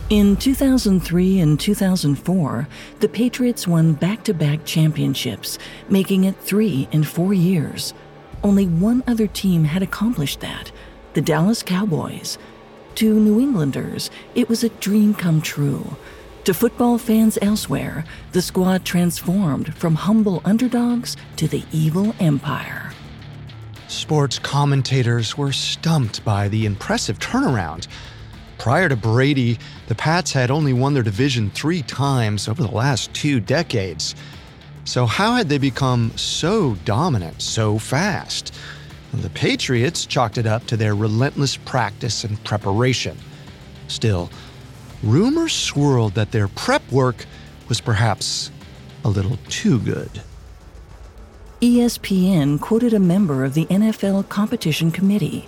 In 0.09 0.37
2003 0.37 1.41
and 1.41 1.59
2004, 1.59 2.67
the 3.01 3.09
Patriots 3.09 3.67
won 3.67 3.91
back 3.91 4.23
to 4.23 4.33
back 4.33 4.63
championships, 4.63 5.59
making 5.89 6.23
it 6.23 6.39
three 6.39 6.87
in 6.93 7.03
four 7.03 7.33
years. 7.33 7.93
Only 8.41 8.67
one 8.67 9.03
other 9.05 9.27
team 9.27 9.65
had 9.65 9.83
accomplished 9.83 10.39
that 10.39 10.71
the 11.13 11.19
Dallas 11.21 11.61
Cowboys. 11.61 12.37
To 12.95 13.19
New 13.19 13.41
Englanders, 13.41 14.09
it 14.33 14.47
was 14.47 14.63
a 14.63 14.69
dream 14.69 15.13
come 15.13 15.41
true. 15.41 15.97
To 16.45 16.53
football 16.53 16.97
fans 16.97 17.37
elsewhere, 17.41 18.05
the 18.31 18.41
squad 18.41 18.85
transformed 18.85 19.75
from 19.75 19.95
humble 19.95 20.41
underdogs 20.45 21.17
to 21.35 21.49
the 21.49 21.65
evil 21.73 22.15
empire. 22.21 22.93
Sports 23.89 24.39
commentators 24.39 25.37
were 25.37 25.51
stumped 25.51 26.23
by 26.23 26.47
the 26.47 26.65
impressive 26.65 27.19
turnaround. 27.19 27.87
Prior 28.57 28.89
to 28.89 28.95
Brady, 28.95 29.59
the 29.87 29.95
Pats 29.95 30.33
had 30.33 30.51
only 30.51 30.73
won 30.73 30.93
their 30.93 31.03
division 31.03 31.49
three 31.51 31.81
times 31.83 32.47
over 32.47 32.61
the 32.61 32.71
last 32.71 33.13
two 33.13 33.39
decades. 33.39 34.15
So, 34.83 35.05
how 35.05 35.35
had 35.35 35.49
they 35.49 35.57
become 35.57 36.11
so 36.15 36.75
dominant 36.85 37.41
so 37.41 37.77
fast? 37.77 38.53
The 39.13 39.29
Patriots 39.29 40.05
chalked 40.05 40.37
it 40.37 40.45
up 40.45 40.65
to 40.67 40.77
their 40.77 40.95
relentless 40.95 41.57
practice 41.57 42.23
and 42.23 42.41
preparation. 42.43 43.17
Still, 43.87 44.29
rumors 45.03 45.53
swirled 45.53 46.13
that 46.15 46.31
their 46.31 46.47
prep 46.47 46.89
work 46.91 47.25
was 47.69 47.81
perhaps 47.81 48.51
a 49.03 49.09
little 49.09 49.37
too 49.49 49.79
good. 49.79 50.21
ESPN 51.61 52.59
quoted 52.59 52.93
a 52.93 52.99
member 52.99 53.43
of 53.43 53.55
the 53.55 53.65
NFL 53.65 54.29
Competition 54.29 54.91
Committee 54.91 55.47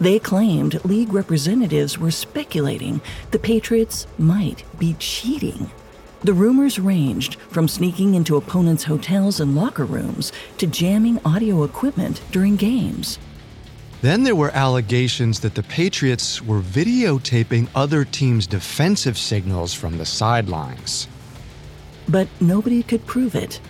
they 0.00 0.18
claimed 0.18 0.84
league 0.84 1.12
representatives 1.12 1.98
were 1.98 2.10
speculating 2.10 3.00
the 3.30 3.38
Patriots 3.38 4.06
might 4.18 4.64
be 4.78 4.94
cheating. 4.98 5.70
The 6.22 6.34
rumors 6.34 6.78
ranged 6.78 7.36
from 7.36 7.68
sneaking 7.68 8.14
into 8.14 8.36
opponents' 8.36 8.84
hotels 8.84 9.40
and 9.40 9.54
locker 9.54 9.84
rooms 9.84 10.32
to 10.58 10.66
jamming 10.66 11.20
audio 11.24 11.62
equipment 11.62 12.20
during 12.30 12.56
games. 12.56 13.18
Then 14.02 14.22
there 14.22 14.36
were 14.36 14.50
allegations 14.50 15.40
that 15.40 15.54
the 15.54 15.62
Patriots 15.62 16.42
were 16.42 16.60
videotaping 16.60 17.68
other 17.74 18.04
teams' 18.04 18.46
defensive 18.46 19.16
signals 19.16 19.72
from 19.72 19.98
the 19.98 20.04
sidelines. 20.04 21.08
But 22.08 22.28
nobody 22.40 22.82
could 22.82 23.06
prove 23.06 23.34
it. 23.34 23.60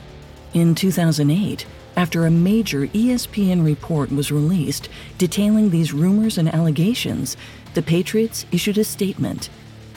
In 0.52 0.74
2008, 0.74 1.66
after 1.96 2.26
a 2.26 2.30
major 2.30 2.86
ESPN 2.88 3.64
report 3.64 4.12
was 4.12 4.30
released 4.30 4.88
detailing 5.18 5.70
these 5.70 5.92
rumors 5.92 6.36
and 6.38 6.52
allegations, 6.52 7.36
the 7.74 7.82
Patriots 7.82 8.44
issued 8.52 8.78
a 8.78 8.84
statement. 8.84 9.48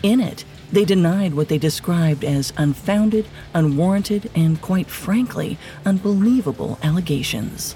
In 0.01 0.19
it, 0.19 0.45
they 0.71 0.85
denied 0.85 1.33
what 1.33 1.49
they 1.49 1.57
described 1.57 2.23
as 2.23 2.53
unfounded, 2.57 3.27
unwarranted, 3.53 4.29
and 4.35 4.61
quite 4.61 4.87
frankly, 4.87 5.57
unbelievable 5.85 6.79
allegations. 6.83 7.75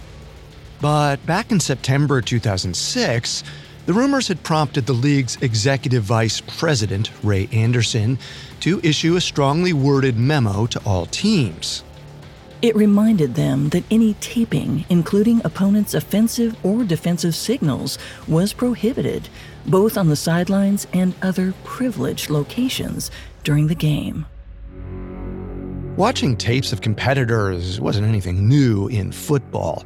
But 0.80 1.26
back 1.26 1.52
in 1.52 1.60
September 1.60 2.22
2006, 2.22 3.44
the 3.86 3.94
rumors 3.94 4.28
had 4.28 4.44
prompted 4.44 4.86
the 4.86 4.94
league's 4.94 5.38
executive 5.42 6.04
vice 6.04 6.40
president, 6.40 7.12
Ray 7.24 7.50
Anderson, 7.52 8.20
to 8.62 8.80
issue 8.84 9.16
a 9.16 9.22
strongly 9.22 9.74
worded 9.74 10.18
memo 10.18 10.66
to 10.68 10.82
all 10.86 11.06
teams. 11.08 11.84
It 12.64 12.78
reminded 12.78 13.36
them 13.36 13.68
that 13.70 13.84
any 13.92 14.14
taping, 14.22 14.86
including 14.88 15.42
opponents' 15.44 15.94
offensive 15.94 16.56
or 16.64 16.86
defensive 16.86 17.36
signals, 17.36 18.00
was 18.26 18.54
prohibited, 18.54 19.28
both 19.66 19.98
on 19.98 20.08
the 20.08 20.16
sidelines 20.16 20.88
and 20.94 21.14
other 21.22 21.54
privileged 21.66 22.30
locations 22.30 23.12
during 23.44 23.68
the 23.68 23.76
game. 23.76 24.26
Watching 25.98 26.38
tapes 26.38 26.72
of 26.72 26.80
competitors 26.80 27.82
wasn't 27.82 28.08
anything 28.08 28.48
new 28.48 28.88
in 28.88 29.12
football, 29.12 29.84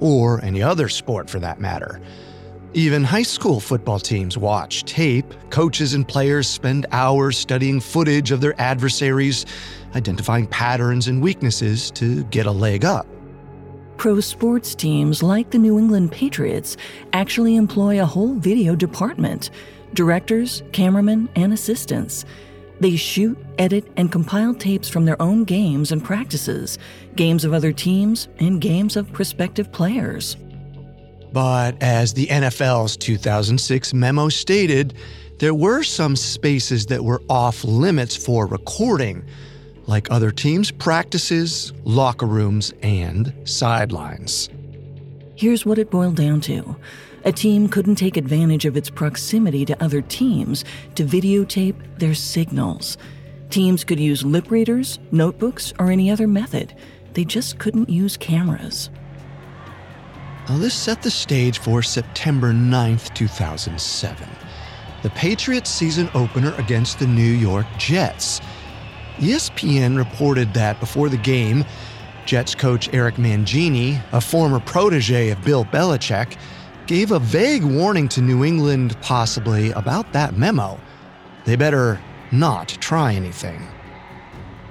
or 0.00 0.42
any 0.44 0.60
other 0.60 0.88
sport 0.88 1.30
for 1.30 1.38
that 1.38 1.60
matter. 1.60 2.00
Even 2.74 3.04
high 3.04 3.22
school 3.22 3.60
football 3.60 4.00
teams 4.00 4.36
watch 4.36 4.84
tape. 4.84 5.32
Coaches 5.50 5.94
and 5.94 6.06
players 6.06 6.48
spend 6.48 6.86
hours 6.90 7.38
studying 7.38 7.78
footage 7.80 8.32
of 8.32 8.40
their 8.40 8.60
adversaries, 8.60 9.46
identifying 9.94 10.46
patterns 10.46 11.08
and 11.08 11.22
weaknesses 11.22 11.90
to 11.92 12.24
get 12.24 12.46
a 12.46 12.50
leg 12.50 12.84
up. 12.84 13.06
Pro 13.96 14.20
sports 14.20 14.74
teams 14.74 15.22
like 15.22 15.50
the 15.50 15.58
New 15.58 15.78
England 15.78 16.12
Patriots 16.12 16.76
actually 17.12 17.56
employ 17.56 18.00
a 18.00 18.06
whole 18.06 18.34
video 18.34 18.74
department 18.74 19.50
directors, 19.94 20.62
cameramen, 20.72 21.28
and 21.36 21.52
assistants. 21.52 22.24
They 22.80 22.96
shoot, 22.96 23.38
edit, 23.56 23.90
and 23.96 24.12
compile 24.12 24.54
tapes 24.54 24.88
from 24.88 25.06
their 25.06 25.20
own 25.22 25.44
games 25.44 25.92
and 25.92 26.04
practices, 26.04 26.78
games 27.14 27.44
of 27.44 27.54
other 27.54 27.72
teams, 27.72 28.28
and 28.38 28.60
games 28.60 28.96
of 28.96 29.10
prospective 29.12 29.72
players. 29.72 30.36
But 31.32 31.82
as 31.82 32.12
the 32.12 32.26
NFL's 32.26 32.96
2006 32.96 33.94
memo 33.94 34.28
stated, 34.28 34.94
there 35.38 35.54
were 35.54 35.82
some 35.82 36.16
spaces 36.16 36.86
that 36.86 37.04
were 37.04 37.22
off 37.28 37.64
limits 37.64 38.16
for 38.16 38.46
recording, 38.46 39.24
like 39.86 40.10
other 40.10 40.30
teams' 40.30 40.70
practices, 40.70 41.72
locker 41.84 42.26
rooms, 42.26 42.72
and 42.82 43.32
sidelines. 43.44 44.48
Here's 45.36 45.66
what 45.66 45.78
it 45.78 45.90
boiled 45.90 46.16
down 46.16 46.40
to 46.42 46.76
a 47.24 47.32
team 47.32 47.68
couldn't 47.68 47.96
take 47.96 48.16
advantage 48.16 48.64
of 48.66 48.76
its 48.76 48.88
proximity 48.88 49.64
to 49.64 49.82
other 49.82 50.00
teams 50.00 50.64
to 50.94 51.04
videotape 51.04 51.98
their 51.98 52.14
signals. 52.14 52.96
Teams 53.50 53.82
could 53.82 53.98
use 53.98 54.24
lip 54.24 54.48
readers, 54.48 55.00
notebooks, 55.10 55.72
or 55.80 55.90
any 55.90 56.10
other 56.10 56.28
method. 56.28 56.74
they 57.14 57.24
just 57.24 57.58
couldn't 57.58 57.88
use 57.88 58.16
cameras. 58.16 58.90
Now, 60.48 60.58
this 60.58 60.74
set 60.74 61.02
the 61.02 61.10
stage 61.10 61.58
for 61.58 61.82
September 61.82 62.52
9th, 62.52 63.12
2007, 63.14 64.28
the 65.02 65.10
Patriots 65.10 65.70
season 65.70 66.08
opener 66.14 66.54
against 66.58 67.00
the 67.00 67.06
New 67.06 67.22
York 67.22 67.66
Jets. 67.78 68.40
ESPN 69.16 69.96
reported 69.96 70.52
that 70.54 70.78
before 70.78 71.08
the 71.08 71.16
game, 71.16 71.64
Jets 72.26 72.54
coach 72.54 72.92
Eric 72.92 73.14
Mangini, 73.14 74.02
a 74.12 74.20
former 74.20 74.60
protege 74.60 75.30
of 75.30 75.42
Bill 75.42 75.64
Belichick, 75.64 76.36
gave 76.86 77.12
a 77.12 77.18
vague 77.18 77.64
warning 77.64 78.08
to 78.08 78.20
New 78.20 78.44
England, 78.44 78.96
possibly 79.00 79.70
about 79.70 80.12
that 80.12 80.36
memo. 80.36 80.78
They 81.44 81.56
better 81.56 82.00
not 82.30 82.68
try 82.68 83.14
anything. 83.14 83.66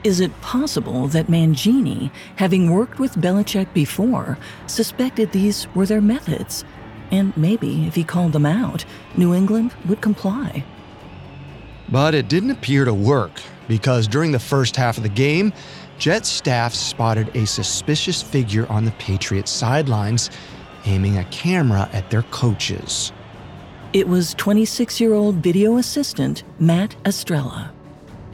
Is 0.04 0.20
it 0.20 0.40
possible 0.42 1.08
that 1.08 1.28
Mangini, 1.28 2.12
having 2.36 2.70
worked 2.70 3.00
with 3.00 3.16
Belichick 3.16 3.74
before, 3.74 4.38
suspected 4.68 5.32
these 5.32 5.68
were 5.74 5.88
their 5.88 6.02
methods? 6.02 6.64
And 7.10 7.36
maybe 7.36 7.88
if 7.88 7.96
he 7.96 8.04
called 8.04 8.34
them 8.34 8.46
out, 8.46 8.86
New 9.18 9.34
England 9.34 9.74
would 9.88 10.02
comply. 10.02 10.64
But 11.90 12.14
it 12.14 12.28
didn't 12.28 12.52
appear 12.52 12.86
to 12.86 12.94
work 12.94 13.42
because 13.68 14.08
during 14.08 14.32
the 14.32 14.40
first 14.40 14.76
half 14.76 14.98
of 14.98 15.04
the 15.04 15.10
game, 15.10 15.54
Jets 15.98 16.30
staff 16.30 16.74
spotted 16.74 17.36
a 17.36 17.46
suspicious 17.46 18.22
figure 18.22 18.68
on 18.68 18.86
the 18.86 18.92
Patriots 18.92 19.52
sidelines, 19.52 20.30
aiming 20.86 21.18
a 21.18 21.24
camera 21.26 21.90
at 21.94 22.10
their 22.10 22.24
coaches. 22.24 23.12
It 23.94 24.08
was 24.08 24.34
26 24.34 25.00
year 25.00 25.14
old 25.14 25.36
video 25.36 25.78
assistant 25.78 26.44
Matt 26.60 26.96
Estrella. 27.06 27.72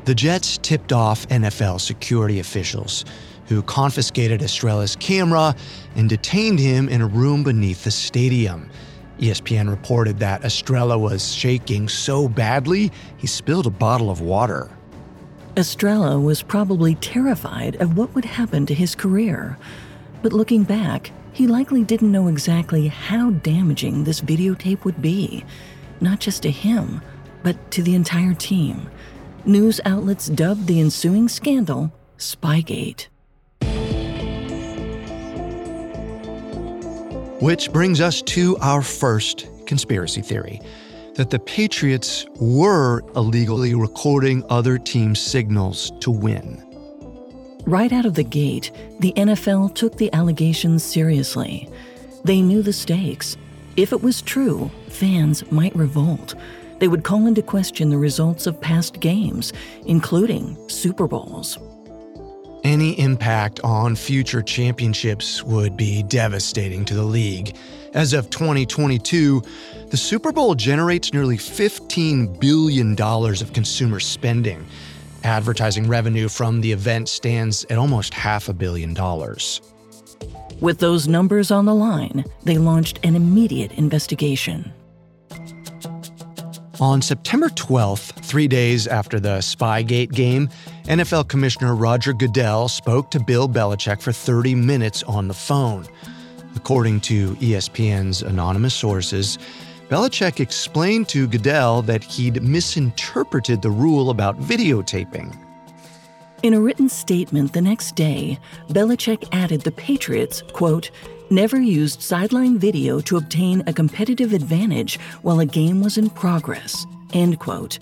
The 0.06 0.16
Jets 0.16 0.58
tipped 0.58 0.92
off 0.92 1.28
NFL 1.28 1.80
security 1.80 2.40
officials, 2.40 3.06
who 3.46 3.62
confiscated 3.62 4.42
Estrella's 4.42 4.96
camera 4.96 5.56
and 5.96 6.10
detained 6.10 6.58
him 6.58 6.90
in 6.90 7.02
a 7.02 7.08
room 7.08 7.44
beneath 7.44 7.84
the 7.84 7.92
stadium. 7.92 8.72
ESPN 9.20 9.70
reported 9.70 10.18
that 10.18 10.44
Estrella 10.44 10.98
was 10.98 11.32
shaking 11.32 11.88
so 11.88 12.28
badly 12.28 12.92
he 13.18 13.28
spilled 13.28 13.68
a 13.68 13.70
bottle 13.70 14.10
of 14.10 14.22
water. 14.22 14.72
Estrella 15.58 16.18
was 16.18 16.42
probably 16.42 16.96
terrified 16.96 17.76
of 17.82 17.98
what 17.98 18.14
would 18.16 18.24
happen 18.24 18.66
to 18.66 18.74
his 18.74 18.96
career. 18.96 19.58
But 20.22 20.32
looking 20.32 20.64
back, 20.64 21.12
he 21.34 21.46
likely 21.46 21.84
didn't 21.84 22.12
know 22.12 22.28
exactly 22.28 22.88
how 22.88 23.32
damaging 23.32 24.04
this 24.04 24.22
videotape 24.22 24.86
would 24.86 25.02
be, 25.02 25.44
not 26.00 26.20
just 26.20 26.44
to 26.44 26.52
him, 26.52 27.02
but 27.44 27.72
to 27.72 27.84
the 27.84 27.96
entire 27.96 28.34
team 28.34 28.90
news 29.44 29.82
outlets 29.86 30.28
dubbed 30.28 30.68
the 30.68 30.80
ensuing 30.80 31.28
scandal 31.28 31.92
Spygate. 32.18 33.08
Which 37.42 37.72
brings 37.74 38.00
us 38.00 38.22
to 38.22 38.56
our 38.58 38.84
first 38.84 39.48
conspiracy 39.66 40.22
theory 40.22 40.62
that 41.16 41.30
the 41.30 41.40
Patriots 41.40 42.26
were 42.40 43.02
illegally 43.16 43.76
recording 43.76 44.44
other 44.50 44.78
teams' 44.78 45.20
signals 45.20 45.92
to 46.00 46.12
win. 46.12 46.62
Right 47.66 47.92
out 47.92 48.06
of 48.06 48.16
the 48.16 48.24
gate, 48.24 48.72
the 49.00 49.14
NFL 49.18 49.76
took 49.76 49.98
the 49.98 50.12
allegations 50.14 50.84
seriously. 50.84 51.70
They 52.24 52.42
knew 52.42 52.62
the 52.62 52.74
stakes. 52.74 53.38
If 53.78 53.94
it 53.94 54.02
was 54.02 54.22
true, 54.22 54.72
fans 54.88 55.50
might 55.52 55.76
revolt 55.76 56.36
they 56.82 56.88
would 56.88 57.04
call 57.04 57.28
into 57.28 57.44
question 57.44 57.92
the 57.92 57.98
results 58.00 58.48
of 58.48 58.60
past 58.60 59.00
games, 59.00 59.54
including 59.86 60.58
Super 60.68 61.08
Bowls. 61.08 61.60
Any 62.64 63.00
impact 63.00 63.60
on 63.64 63.96
future 63.96 64.42
championships 64.42 65.44
would 65.44 65.78
be 65.78 66.02
devastating 66.02 66.84
to 66.86 66.96
the 66.96 67.04
league. 67.04 67.56
As 67.94 68.14
of 68.14 68.32
2022, 68.32 69.44
the 69.92 69.98
Super 69.98 70.32
Bowl 70.32 70.56
generates 70.56 71.12
nearly 71.12 71.36
$15 71.36 72.40
billion 72.40 73.00
of 73.02 73.54
consumer 73.54 74.00
spending. 74.00 74.66
Advertising 75.26 75.90
revenue 75.90 76.30
from 76.30 76.62
the 76.62 76.72
event 76.72 77.10
stands 77.10 77.66
at 77.66 77.78
almost 77.78 78.14
half 78.14 78.48
a 78.48 78.54
billion 78.54 78.94
dollars. 78.94 79.62
With 80.62 80.80
those 80.80 81.10
numbers 81.10 81.52
on 81.52 81.66
the 81.66 81.76
line, 81.76 82.24
they 82.44 82.58
launched 82.58 83.00
an 83.04 83.18
immediate 83.18 83.74
investigation. 83.74 84.72
On 86.80 87.02
September 87.02 87.50
12th, 87.50 88.24
three 88.24 88.48
days 88.48 88.88
after 88.88 89.20
the 89.20 89.40
Spygate 89.40 90.14
game, 90.14 90.48
NFL 90.86 91.28
Commissioner 91.28 91.76
Roger 91.76 92.14
Goodell 92.14 92.70
spoke 92.70 93.12
to 93.12 93.20
Bill 93.20 93.50
Belichick 93.50 94.02
for 94.02 94.14
30 94.14 94.56
minutes 94.56 95.04
on 95.04 95.28
the 95.28 95.34
phone. 95.34 95.86
According 96.56 97.02
to 97.02 97.36
ESPN's 97.36 98.22
anonymous 98.22 98.74
sources, 98.74 99.38
Belichick 99.92 100.40
explained 100.40 101.10
to 101.10 101.28
Goodell 101.28 101.82
that 101.82 102.02
he'd 102.02 102.42
misinterpreted 102.42 103.62
the 103.62 103.70
rule 103.70 104.10
about 104.10 104.40
videotaping. 104.40 105.38
In 106.44 106.54
a 106.54 106.62
written 106.62 106.88
statement 106.88 107.52
the 107.52 107.62
next 107.62 107.98
day, 107.98 108.40
Belichick 108.70 109.28
added 109.34 109.60
the 109.60 109.72
Patriots, 109.74 110.44
quote, 110.54 110.92
never 111.30 111.60
used 111.60 112.02
sideline 112.02 112.58
video 112.58 113.02
to 113.02 113.18
obtain 113.18 113.64
a 113.68 113.74
competitive 113.74 114.32
advantage 114.32 114.98
while 115.24 115.42
a 115.42 115.46
game 115.46 115.84
was 115.84 115.98
in 115.98 116.10
progress. 116.10 116.86
End 117.12 117.40
quote. 117.40 117.78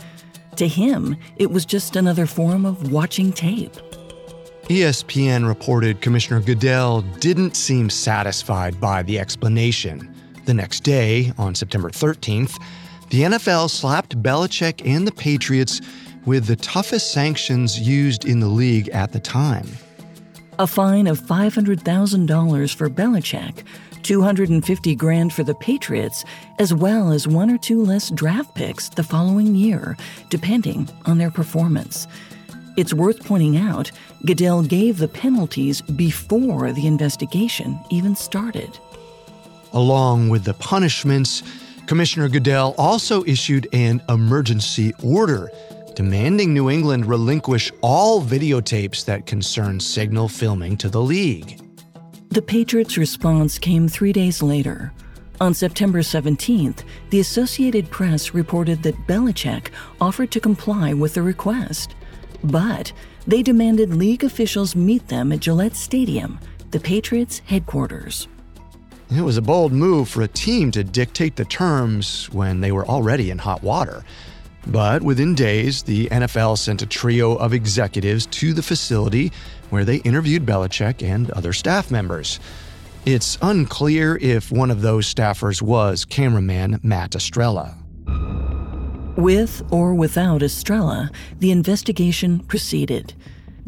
To 0.56 0.68
him, 0.68 1.16
it 1.38 1.52
was 1.52 1.64
just 1.64 1.96
another 1.96 2.26
form 2.26 2.66
of 2.66 2.92
watching 2.92 3.32
tape. 3.32 3.74
ESPN 4.64 5.48
reported 5.48 6.02
Commissioner 6.02 6.42
Goodell 6.42 7.02
didn't 7.20 7.56
seem 7.56 7.88
satisfied 7.88 8.82
by 8.82 9.04
the 9.04 9.20
explanation. 9.20 10.09
The 10.50 10.56
next 10.56 10.80
day, 10.80 11.32
on 11.38 11.54
September 11.54 11.92
13th, 11.92 12.60
the 13.12 13.22
NFL 13.22 13.70
slapped 13.70 14.20
Belichick 14.24 14.82
and 14.84 15.06
the 15.06 15.12
Patriots 15.12 15.80
with 16.26 16.48
the 16.48 16.56
toughest 16.56 17.12
sanctions 17.12 17.80
used 17.80 18.26
in 18.26 18.40
the 18.40 18.48
league 18.48 18.90
at 18.90 19.12
the 19.12 19.20
time 19.20 19.68
a 20.58 20.66
fine 20.66 21.06
of 21.06 21.22
$500,000 21.22 22.76
for 22.76 22.90
Belichick, 22.90 23.64
250 24.02 24.96
grand 24.96 25.34
for 25.34 25.44
the 25.44 25.54
Patriots, 25.54 26.26
as 26.58 26.74
well 26.74 27.12
as 27.12 27.28
one 27.28 27.52
or 27.52 27.60
two 27.60 27.84
less 27.84 28.10
draft 28.10 28.56
picks 28.56 28.90
the 28.90 29.04
following 29.04 29.54
year, 29.54 29.96
depending 30.32 30.90
on 31.06 31.20
their 31.20 31.30
performance. 31.30 32.08
It's 32.76 32.94
worth 32.94 33.24
pointing 33.24 33.56
out, 33.58 33.92
Goodell 34.26 34.64
gave 34.64 34.98
the 34.98 35.08
penalties 35.08 35.82
before 35.82 36.72
the 36.72 36.88
investigation 36.88 37.80
even 37.92 38.16
started. 38.16 38.80
Along 39.74 40.30
with 40.30 40.44
the 40.44 40.54
punishments, 40.54 41.44
Commissioner 41.86 42.30
Goodell 42.30 42.76
also 42.78 43.24
issued 43.26 43.68
an 43.74 44.02
emergency 44.10 44.94
order 45.04 45.50
demanding 45.96 46.54
New 46.54 46.70
England 46.70 47.06
relinquish 47.06 47.72
all 47.82 48.22
videotapes 48.22 49.04
that 49.04 49.26
concern 49.26 49.80
signal 49.80 50.30
filming 50.30 50.78
to 50.78 50.88
the 50.88 51.02
league. 51.02 51.60
The 52.30 52.42
Patriots' 52.42 52.98
response 52.98 53.60
came 53.60 53.88
three 53.88 54.14
days 54.14 54.42
later. 54.42 54.94
On 55.42 55.54
September 55.54 56.00
17th, 56.00 56.84
the 57.10 57.20
Associated 57.20 57.90
Press 57.90 58.34
reported 58.34 58.82
that 58.84 59.08
Belichick 59.08 59.72
offered 60.00 60.32
to 60.32 60.40
comply 60.40 60.94
with 60.94 61.16
the 61.16 61.22
request. 61.22 61.96
But 62.44 62.94
they 63.28 63.42
demanded 63.42 63.94
league 63.94 64.24
officials 64.24 64.76
meet 64.76 65.08
them 65.10 65.32
at 65.32 65.42
Gillette 65.42 65.76
Stadium, 65.76 66.40
the 66.72 66.80
Patriots' 66.80 67.40
headquarters. 67.40 68.28
It 69.12 69.22
was 69.22 69.38
a 69.38 69.42
bold 69.42 69.72
move 69.72 70.08
for 70.08 70.22
a 70.22 70.28
team 70.28 70.70
to 70.72 70.84
dictate 70.84 71.36
the 71.36 71.46
terms 71.46 72.30
when 72.32 72.62
they 72.62 72.72
were 72.72 72.86
already 72.86 73.32
in 73.32 73.40
hot 73.40 73.64
water. 73.64 74.04
But 74.68 75.02
within 75.02 75.34
days, 75.34 75.82
the 75.82 76.06
NFL 76.10 76.60
sent 76.60 76.84
a 76.84 76.86
trio 76.86 77.36
of 77.36 77.52
executives 77.52 78.28
to 78.28 78.54
the 78.54 78.62
facility 78.62 79.32
where 79.72 79.84
they 79.84 79.96
interviewed 79.98 80.46
Belichick 80.46 81.02
and 81.02 81.32
other 81.32 81.54
staff 81.54 81.90
members. 81.90 82.40
It's 83.04 83.40
unclear 83.42 84.16
if 84.18 84.52
one 84.52 84.70
of 84.70 84.82
those 84.82 85.12
staffers 85.12 85.60
was 85.60 86.06
cameraman 86.06 86.80
Matt 86.84 87.16
Estrella. 87.16 87.76
With 89.16 89.64
or 89.72 89.96
without 89.96 90.44
Estrella, 90.44 91.10
the 91.40 91.50
investigation 91.50 92.42
proceeded. 92.42 93.16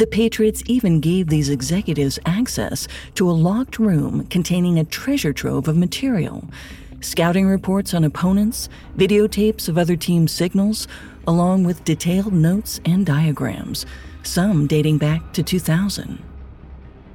The 0.02 0.08
Patriots 0.08 0.64
even 0.66 1.00
gave 1.00 1.28
these 1.28 1.50
executives 1.50 2.18
access 2.26 2.88
to 3.14 3.30
a 3.30 3.38
locked 3.38 3.78
room 3.78 4.26
containing 4.32 4.80
a 4.80 4.84
treasure 4.84 5.32
trove 5.32 5.68
of 5.68 5.78
material 5.78 6.44
scouting 7.02 7.46
reports 7.46 7.94
on 7.94 8.04
opponents, 8.04 8.68
videotapes 8.98 9.70
of 9.70 9.78
other 9.78 9.96
teams' 9.96 10.32
signals, 10.32 10.88
along 11.28 11.66
with 11.66 11.84
detailed 11.84 12.34
notes 12.34 12.82
and 12.84 13.06
diagrams, 13.06 13.86
some 14.24 14.66
dating 14.66 14.98
back 14.98 15.34
to 15.34 15.44
2000. 15.44 16.18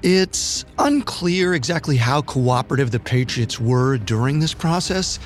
It's 0.05 0.65
unclear 0.79 1.55
exactly 1.55 1.97
how 1.97 2.23
cooperative 2.23 2.93
the 2.93 3.01
Patriots 3.01 3.59
were 3.59 3.99
during 3.99 4.39
this 4.39 4.55
process, 4.55 5.19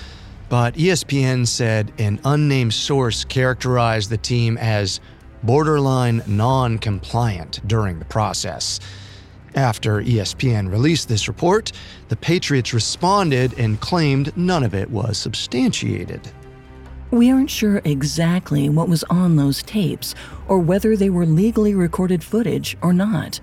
but 0.49 0.77
ESPN 0.77 1.46
said 1.46 1.92
an 1.99 2.20
unnamed 2.25 2.73
source 2.73 3.23
characterized 3.23 4.09
the 4.09 4.16
team 4.16 4.57
as 4.57 4.99
borderline 5.42 6.22
non 6.26 6.79
compliant 6.79 7.61
during 7.66 7.98
the 7.98 8.05
process. 8.05 8.81
After 9.55 10.00
ESPN 10.00 10.70
released 10.70 11.09
this 11.09 11.26
report, 11.26 11.72
the 12.09 12.16
Patriots 12.16 12.72
responded 12.72 13.59
and 13.59 13.81
claimed 13.81 14.37
none 14.37 14.62
of 14.62 14.74
it 14.74 14.90
was 14.90 15.18
substantiated. 15.18 16.31
We 17.11 17.33
aren't 17.33 17.50
sure 17.50 17.83
exactly 17.85 18.68
what 18.68 18.88
was 18.88 19.03
on 19.11 19.35
those 19.35 19.64
tapes 19.64 20.14
or 20.46 20.61
whether 20.61 20.96
they 20.96 21.11
were 21.11 21.26
legally 21.26 21.74
recorded 21.74 22.22
footage 22.22 22.76
or 22.83 22.92
not. 22.92 23.40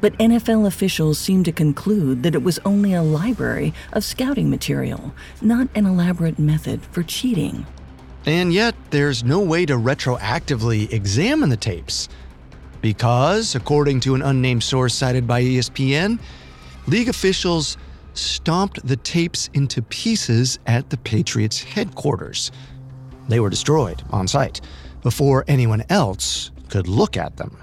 But 0.00 0.18
NFL 0.18 0.66
officials 0.66 1.18
seem 1.18 1.44
to 1.44 1.52
conclude 1.52 2.22
that 2.22 2.34
it 2.34 2.42
was 2.42 2.58
only 2.64 2.94
a 2.94 3.02
library 3.02 3.74
of 3.92 4.02
scouting 4.02 4.48
material, 4.48 5.14
not 5.42 5.68
an 5.74 5.84
elaborate 5.84 6.38
method 6.38 6.82
for 6.86 7.02
cheating. 7.02 7.66
And 8.24 8.52
yet, 8.52 8.74
there's 8.90 9.24
no 9.24 9.40
way 9.40 9.66
to 9.66 9.74
retroactively 9.74 10.92
examine 10.92 11.48
the 11.48 11.56
tapes. 11.56 12.08
Because, 12.80 13.54
according 13.54 14.00
to 14.00 14.14
an 14.14 14.22
unnamed 14.22 14.62
source 14.62 14.94
cited 14.94 15.26
by 15.26 15.42
ESPN, 15.42 16.20
league 16.86 17.08
officials 17.08 17.76
stomped 18.14 18.84
the 18.86 18.96
tapes 18.96 19.48
into 19.54 19.82
pieces 19.82 20.58
at 20.66 20.90
the 20.90 20.96
Patriots' 20.98 21.62
headquarters. 21.62 22.50
They 23.28 23.40
were 23.40 23.50
destroyed 23.50 24.02
on 24.10 24.28
site 24.28 24.60
before 25.02 25.44
anyone 25.48 25.84
else 25.88 26.50
could 26.68 26.88
look 26.88 27.16
at 27.16 27.36
them. 27.36 27.56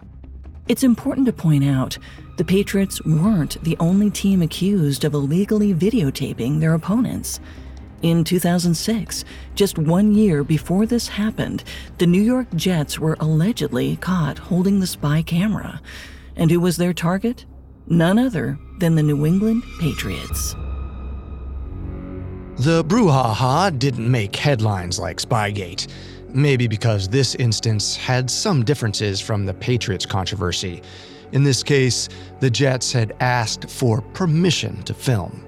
It's 0.67 0.83
important 0.83 1.25
to 1.25 1.33
point 1.33 1.63
out 1.63 1.97
the 2.37 2.45
Patriots 2.45 3.03
weren't 3.03 3.61
the 3.63 3.75
only 3.79 4.09
team 4.09 4.41
accused 4.41 5.03
of 5.03 5.13
illegally 5.13 5.73
videotaping 5.73 6.59
their 6.59 6.73
opponents. 6.73 7.39
In 8.01 8.23
2006, 8.23 9.25
just 9.55 9.77
one 9.77 10.13
year 10.13 10.45
before 10.45 10.85
this 10.85 11.09
happened, 11.09 11.65
the 11.97 12.07
New 12.07 12.21
York 12.21 12.47
Jets 12.55 12.97
were 12.97 13.17
allegedly 13.19 13.97
caught 13.97 14.39
holding 14.39 14.79
the 14.79 14.87
spy 14.87 15.21
camera. 15.21 15.81
And 16.37 16.49
who 16.49 16.61
was 16.61 16.77
their 16.77 16.93
target? 16.93 17.45
None 17.87 18.17
other 18.17 18.57
than 18.79 18.95
the 18.95 19.03
New 19.03 19.25
England 19.25 19.63
Patriots. 19.81 20.53
The 22.59 22.85
brouhaha 22.85 23.77
didn't 23.77 24.09
make 24.09 24.33
headlines 24.33 24.97
like 24.97 25.17
Spygate. 25.17 25.87
Maybe 26.29 26.67
because 26.67 27.09
this 27.09 27.35
instance 27.35 27.97
had 27.97 28.29
some 28.29 28.63
differences 28.63 29.19
from 29.19 29.45
the 29.45 29.53
Patriots 29.53 30.05
controversy. 30.05 30.81
In 31.33 31.43
this 31.43 31.63
case, 31.63 32.07
the 32.39 32.49
Jets 32.49 32.93
had 32.93 33.13
asked 33.19 33.69
for 33.69 34.01
permission 34.01 34.83
to 34.83 34.93
film 34.93 35.43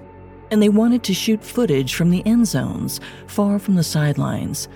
and 0.52 0.62
they 0.62 0.70
wanted 0.70 1.02
to 1.04 1.14
shoot 1.14 1.44
footage 1.44 1.96
from 1.96 2.12
the 2.12 2.22
end 2.26 2.46
zones, 2.46 3.00
far 3.26 3.58
from 3.58 3.76
the 3.76 3.84
sidelines. 3.84 4.68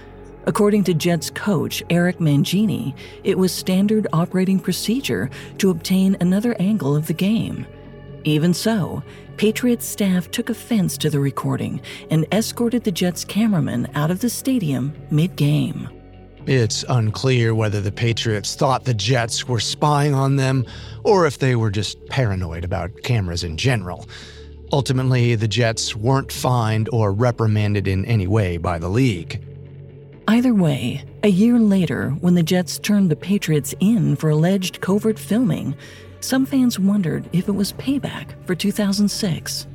According 0.45 0.83
to 0.85 0.93
Jets 0.93 1.29
coach 1.29 1.83
Eric 1.89 2.19
Mangini, 2.19 2.95
it 3.23 3.37
was 3.37 3.51
standard 3.51 4.07
operating 4.13 4.59
procedure 4.59 5.29
to 5.57 5.71
obtain 5.71 6.15
another 6.19 6.55
angle 6.59 6.95
of 6.95 7.07
the 7.07 7.13
game. 7.13 7.65
Even 8.23 8.53
so, 8.53 9.03
Patriots 9.37 9.85
staff 9.85 10.31
took 10.31 10.49
offense 10.49 10.97
to 10.99 11.09
the 11.09 11.19
recording 11.19 11.81
and 12.09 12.25
escorted 12.31 12.83
the 12.83 12.91
Jets 12.91 13.25
cameraman 13.25 13.87
out 13.95 14.11
of 14.11 14.19
the 14.19 14.29
stadium 14.29 14.93
mid 15.11 15.35
game. 15.35 15.89
It's 16.47 16.85
unclear 16.89 17.55
whether 17.55 17.81
the 17.81 17.91
Patriots 17.91 18.53
thought 18.53 18.85
the 18.85 18.93
Jets 18.93 19.47
were 19.47 19.59
spying 19.59 20.13
on 20.13 20.35
them 20.35 20.65
or 21.03 21.25
if 21.25 21.39
they 21.39 21.55
were 21.55 21.71
just 21.71 22.05
paranoid 22.05 22.63
about 22.63 23.01
cameras 23.01 23.43
in 23.43 23.57
general. 23.57 24.07
Ultimately, 24.71 25.35
the 25.35 25.47
Jets 25.47 25.95
weren't 25.95 26.31
fined 26.31 26.89
or 26.91 27.11
reprimanded 27.11 27.87
in 27.87 28.05
any 28.05 28.27
way 28.27 28.57
by 28.57 28.79
the 28.79 28.89
league. 28.89 29.41
Either 30.27 30.53
way, 30.53 31.03
a 31.23 31.27
year 31.27 31.59
later, 31.59 32.09
when 32.21 32.33
the 32.33 32.43
Jets 32.43 32.79
turned 32.79 33.11
the 33.11 33.15
Patriots 33.15 33.75
in 33.79 34.15
for 34.15 34.29
alleged 34.29 34.81
covert 34.81 35.19
filming, 35.19 35.75
some 36.19 36.45
fans 36.47 36.79
wondered 36.79 37.29
if 37.31 37.47
it 37.47 37.51
was 37.51 37.73
payback 37.73 38.33
for 38.47 38.55
2006. 38.55 39.67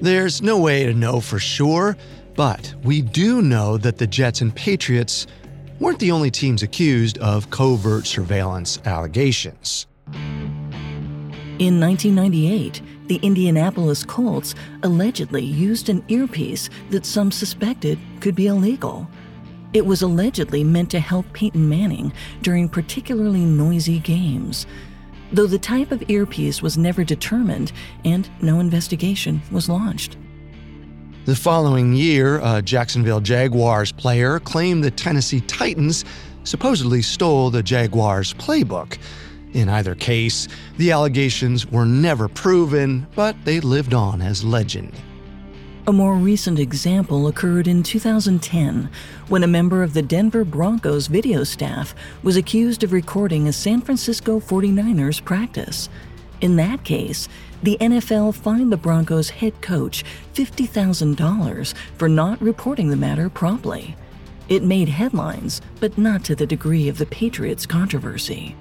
There's 0.00 0.40
no 0.40 0.58
way 0.58 0.86
to 0.86 0.94
know 0.94 1.20
for 1.20 1.38
sure, 1.38 1.96
but 2.34 2.74
we 2.82 3.02
do 3.02 3.42
know 3.42 3.76
that 3.76 3.98
the 3.98 4.06
Jets 4.06 4.40
and 4.40 4.54
Patriots 4.54 5.26
weren't 5.78 5.98
the 5.98 6.10
only 6.10 6.30
teams 6.30 6.62
accused 6.62 7.18
of 7.18 7.50
covert 7.50 8.06
surveillance 8.06 8.80
allegations. 8.86 9.86
In 11.60 11.78
1998, 11.78 12.82
the 13.06 13.20
Indianapolis 13.22 14.02
Colts 14.02 14.56
allegedly 14.82 15.44
used 15.44 15.88
an 15.88 16.04
earpiece 16.08 16.68
that 16.90 17.06
some 17.06 17.30
suspected 17.30 17.96
could 18.20 18.34
be 18.34 18.48
illegal. 18.48 19.08
It 19.72 19.86
was 19.86 20.02
allegedly 20.02 20.64
meant 20.64 20.90
to 20.90 20.98
help 20.98 21.32
Peyton 21.32 21.68
Manning 21.68 22.12
during 22.42 22.68
particularly 22.68 23.44
noisy 23.44 24.00
games. 24.00 24.66
Though 25.30 25.46
the 25.46 25.60
type 25.60 25.92
of 25.92 26.02
earpiece 26.10 26.60
was 26.60 26.76
never 26.76 27.04
determined 27.04 27.70
and 28.04 28.28
no 28.42 28.58
investigation 28.58 29.40
was 29.52 29.68
launched. 29.68 30.16
The 31.24 31.36
following 31.36 31.94
year, 31.94 32.40
a 32.42 32.62
Jacksonville 32.62 33.20
Jaguars 33.20 33.92
player 33.92 34.40
claimed 34.40 34.82
the 34.82 34.90
Tennessee 34.90 35.40
Titans 35.42 36.04
supposedly 36.42 37.00
stole 37.00 37.50
the 37.50 37.62
Jaguars' 37.62 38.34
playbook. 38.34 38.98
In 39.54 39.68
either 39.68 39.94
case, 39.94 40.48
the 40.76 40.90
allegations 40.90 41.70
were 41.70 41.86
never 41.86 42.28
proven, 42.28 43.06
but 43.14 43.36
they 43.44 43.60
lived 43.60 43.94
on 43.94 44.20
as 44.20 44.44
legend. 44.44 44.92
A 45.86 45.92
more 45.92 46.16
recent 46.16 46.58
example 46.58 47.28
occurred 47.28 47.68
in 47.68 47.82
2010 47.82 48.90
when 49.28 49.44
a 49.44 49.46
member 49.46 49.82
of 49.82 49.94
the 49.94 50.02
Denver 50.02 50.44
Broncos 50.44 51.06
video 51.06 51.44
staff 51.44 51.94
was 52.22 52.36
accused 52.36 52.82
of 52.82 52.92
recording 52.92 53.46
a 53.46 53.52
San 53.52 53.80
Francisco 53.80 54.40
49ers 54.40 55.24
practice. 55.24 55.88
In 56.40 56.56
that 56.56 56.82
case, 56.84 57.28
the 57.62 57.76
NFL 57.80 58.34
fined 58.34 58.72
the 58.72 58.76
Broncos 58.76 59.30
head 59.30 59.60
coach 59.62 60.04
$50,000 60.34 61.74
for 61.96 62.08
not 62.08 62.40
reporting 62.40 62.88
the 62.88 62.96
matter 62.96 63.28
promptly. 63.28 63.94
It 64.48 64.62
made 64.62 64.88
headlines, 64.88 65.60
but 65.80 65.96
not 65.96 66.24
to 66.24 66.34
the 66.34 66.46
degree 66.46 66.88
of 66.88 66.98
the 66.98 67.06
Patriots 67.06 67.66
controversy. 67.66 68.56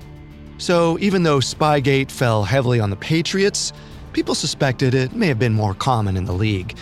So, 0.63 0.97
even 0.99 1.23
though 1.23 1.39
Spygate 1.39 2.09
fell 2.09 2.45
heavily 2.45 2.79
on 2.79 2.89
the 2.89 2.95
Patriots, 2.95 3.73
people 4.13 4.33
suspected 4.33 4.93
it 4.93 5.11
may 5.11 5.27
have 5.27 5.37
been 5.37 5.51
more 5.51 5.73
common 5.73 6.15
in 6.15 6.23
the 6.23 6.31
league. 6.31 6.77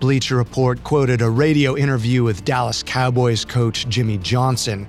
Bleacher 0.00 0.36
Report 0.36 0.82
quoted 0.82 1.20
a 1.20 1.28
radio 1.28 1.76
interview 1.76 2.22
with 2.24 2.46
Dallas 2.46 2.82
Cowboys 2.82 3.44
coach 3.44 3.86
Jimmy 3.86 4.16
Johnson. 4.16 4.88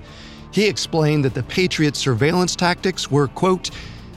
He 0.52 0.66
explained 0.66 1.22
that 1.26 1.34
the 1.34 1.42
Patriots' 1.42 1.98
surveillance 1.98 2.56
tactics 2.56 3.10
were, 3.10 3.28
quote, 3.28 3.72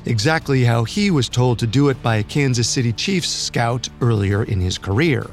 exactly 0.05 0.63
how 0.63 0.85
he 0.85 1.11
was 1.11 1.27
told 1.27 1.59
to 1.59 1.67
do 1.67 1.89
it 1.89 2.01
by 2.01 2.15
a 2.15 2.23
Kansas 2.23 2.69
City 2.69 2.93
Chiefs 2.93 3.27
scout 3.27 3.89
earlier 3.99 4.45
in 4.45 4.61
his 4.61 4.77
career. 4.77 5.29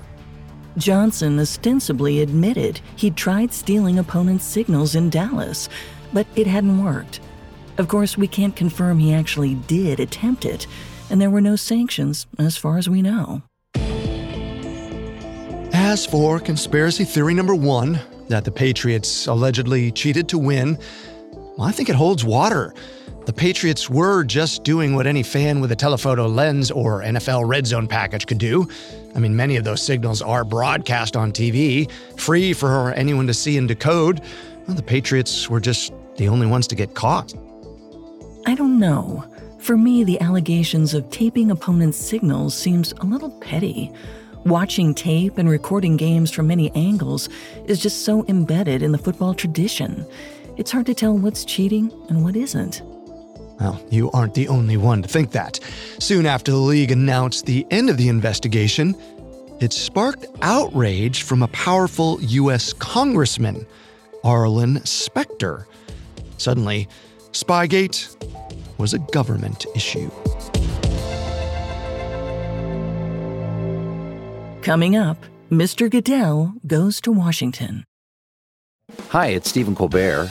Johnson 0.79 1.39
ostensibly 1.39 2.23
admitted 2.23 2.81
he'd 2.97 3.15
tried 3.15 3.53
stealing 3.55 4.01
opponents' 4.01 4.47
signals 4.47 4.97
in 4.97 5.11
Dallas, 5.11 5.69
but 6.13 6.27
it 6.35 6.49
hadn't 6.49 6.83
worked. 6.83 7.21
Of 7.81 7.89
course, 7.89 8.19
we 8.19 8.29
can't 8.29 8.55
confirm 8.55 8.99
he 8.99 9.15
actually 9.15 9.55
did 9.55 10.01
attempt 10.01 10.45
it, 10.45 10.67
and 11.09 11.19
there 11.19 11.31
were 11.31 11.41
no 11.41 11.57
sanctions, 11.57 12.27
as 12.39 12.59
far 12.59 12.77
as 12.77 12.91
we 12.91 13.01
know. 13.01 13.41
As 15.73 16.05
for 16.05 16.39
conspiracy 16.39 17.05
theory 17.05 17.33
number 17.33 17.55
one, 17.55 17.99
that 18.29 18.45
the 18.45 18.51
Patriots 18.51 19.27
allegedly 19.29 19.91
cheated 19.93 20.29
to 20.29 20.37
win, 20.37 20.79
well, 21.57 21.63
I 21.63 21.73
think 21.73 21.89
it 21.89 21.95
holds 21.95 22.23
water. 22.23 22.75
The 23.25 23.33
Patriots 23.33 23.89
were 23.89 24.25
just 24.25 24.63
doing 24.63 24.95
what 24.95 25.07
any 25.07 25.23
fan 25.23 25.63
with 25.63 25.73
a 25.73 25.77
telephoto 25.77 26.27
lens 26.27 26.71
or 26.71 27.01
NFL 27.01 27.49
Red 27.49 27.67
Zone 27.67 27.89
package 27.89 28.27
could 28.27 28.37
do. 28.37 28.69
I 29.15 29.21
mean, 29.21 29.35
many 29.35 29.57
of 29.57 29.65
those 29.65 29.83
signals 29.83 30.21
are 30.21 30.45
broadcast 30.45 31.17
on 31.17 31.33
TV, 31.33 31.91
free 32.19 32.53
for 32.53 32.93
anyone 32.93 33.27
to 33.27 33.33
see 33.33 33.57
and 33.57 33.67
decode. 33.67 34.21
Well, 34.67 34.77
the 34.77 34.83
Patriots 34.83 35.49
were 35.49 35.61
just 35.61 35.95
the 36.19 36.29
only 36.29 36.47
ones 36.47 36.67
to 36.67 36.75
get 36.75 36.95
caught. 36.95 37.33
I 38.47 38.55
don't 38.55 38.79
know. 38.79 39.25
For 39.59 39.77
me, 39.77 40.05
the 40.05 40.21
allegations 40.21 40.95
of 40.95 41.11
taping 41.11 41.51
opponents' 41.51 41.99
signals 41.99 42.57
seems 42.57 42.93
a 42.93 43.05
little 43.05 43.31
petty. 43.41 43.93
Watching 44.45 44.95
tape 44.95 45.37
and 45.37 45.49
recording 45.49 45.99
games 45.99 46.31
from 46.31 46.47
many 46.47 46.71
angles 46.75 47.29
is 47.67 47.79
just 47.79 48.05
so 48.05 48.25
embedded 48.27 48.83
in 48.83 48.93
the 48.93 48.99
football 48.99 49.35
tradition. 49.35 50.07
It's 50.57 50.71
hard 50.71 50.87
to 50.87 50.95
tell 50.95 51.17
what's 51.17 51.45
cheating 51.45 51.93
and 52.09 52.25
what 52.25 52.37
isn't. 52.37 52.83
Well, 53.61 53.85
you 53.91 54.11
aren't 54.13 54.33
the 54.33 54.49
only 54.49 54.79
one 54.79 55.03
to 55.03 55.09
think 55.09 55.33
that. 55.33 55.61
Soon 55.99 56.25
after 56.25 56.51
the 56.51 56.57
league 56.57 56.91
announced 56.91 57.45
the 57.45 57.67
end 57.71 57.91
of 57.91 57.99
the 57.99 58.09
investigation, 58.09 58.97
it 59.61 59.75
sparked 59.75 60.25
outrage 60.41 61.23
from 61.23 61.43
a 61.43 61.49
powerful 61.49 62.19
U.S. 62.23 62.73
congressman, 62.73 63.67
Arlen 64.25 64.83
Specter. 64.87 65.67
Suddenly, 66.39 66.89
Spygate 67.33 68.17
was 68.79 68.93
a 68.93 68.99
government 68.99 69.67
issue. 69.75 70.11
Coming 74.63 74.97
up, 74.97 75.25
Mr. 75.51 75.91
Goodell 75.91 76.55
goes 76.67 77.01
to 77.03 77.13
Washington. 77.13 77.85
Hi, 79.09 79.29
it's 79.29 79.49
Stephen 79.49 79.75
Colbert. 79.75 80.31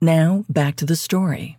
Now, 0.00 0.44
back 0.48 0.76
to 0.76 0.84
the 0.86 0.94
story. 0.94 1.58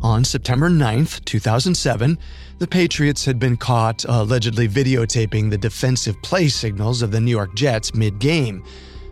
On 0.00 0.22
September 0.22 0.70
9th, 0.70 1.24
2007, 1.24 2.16
the 2.58 2.68
Patriots 2.68 3.24
had 3.24 3.40
been 3.40 3.56
caught 3.56 4.04
allegedly 4.04 4.68
videotaping 4.68 5.50
the 5.50 5.58
defensive 5.58 6.14
play 6.22 6.46
signals 6.48 7.02
of 7.02 7.10
the 7.10 7.20
New 7.20 7.32
York 7.32 7.56
Jets 7.56 7.94
mid 7.94 8.20
game, 8.20 8.62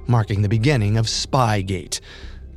marking 0.07 0.43
the 0.43 0.49
beginning 0.49 0.97
of 0.97 1.07
Spygate. 1.07 1.99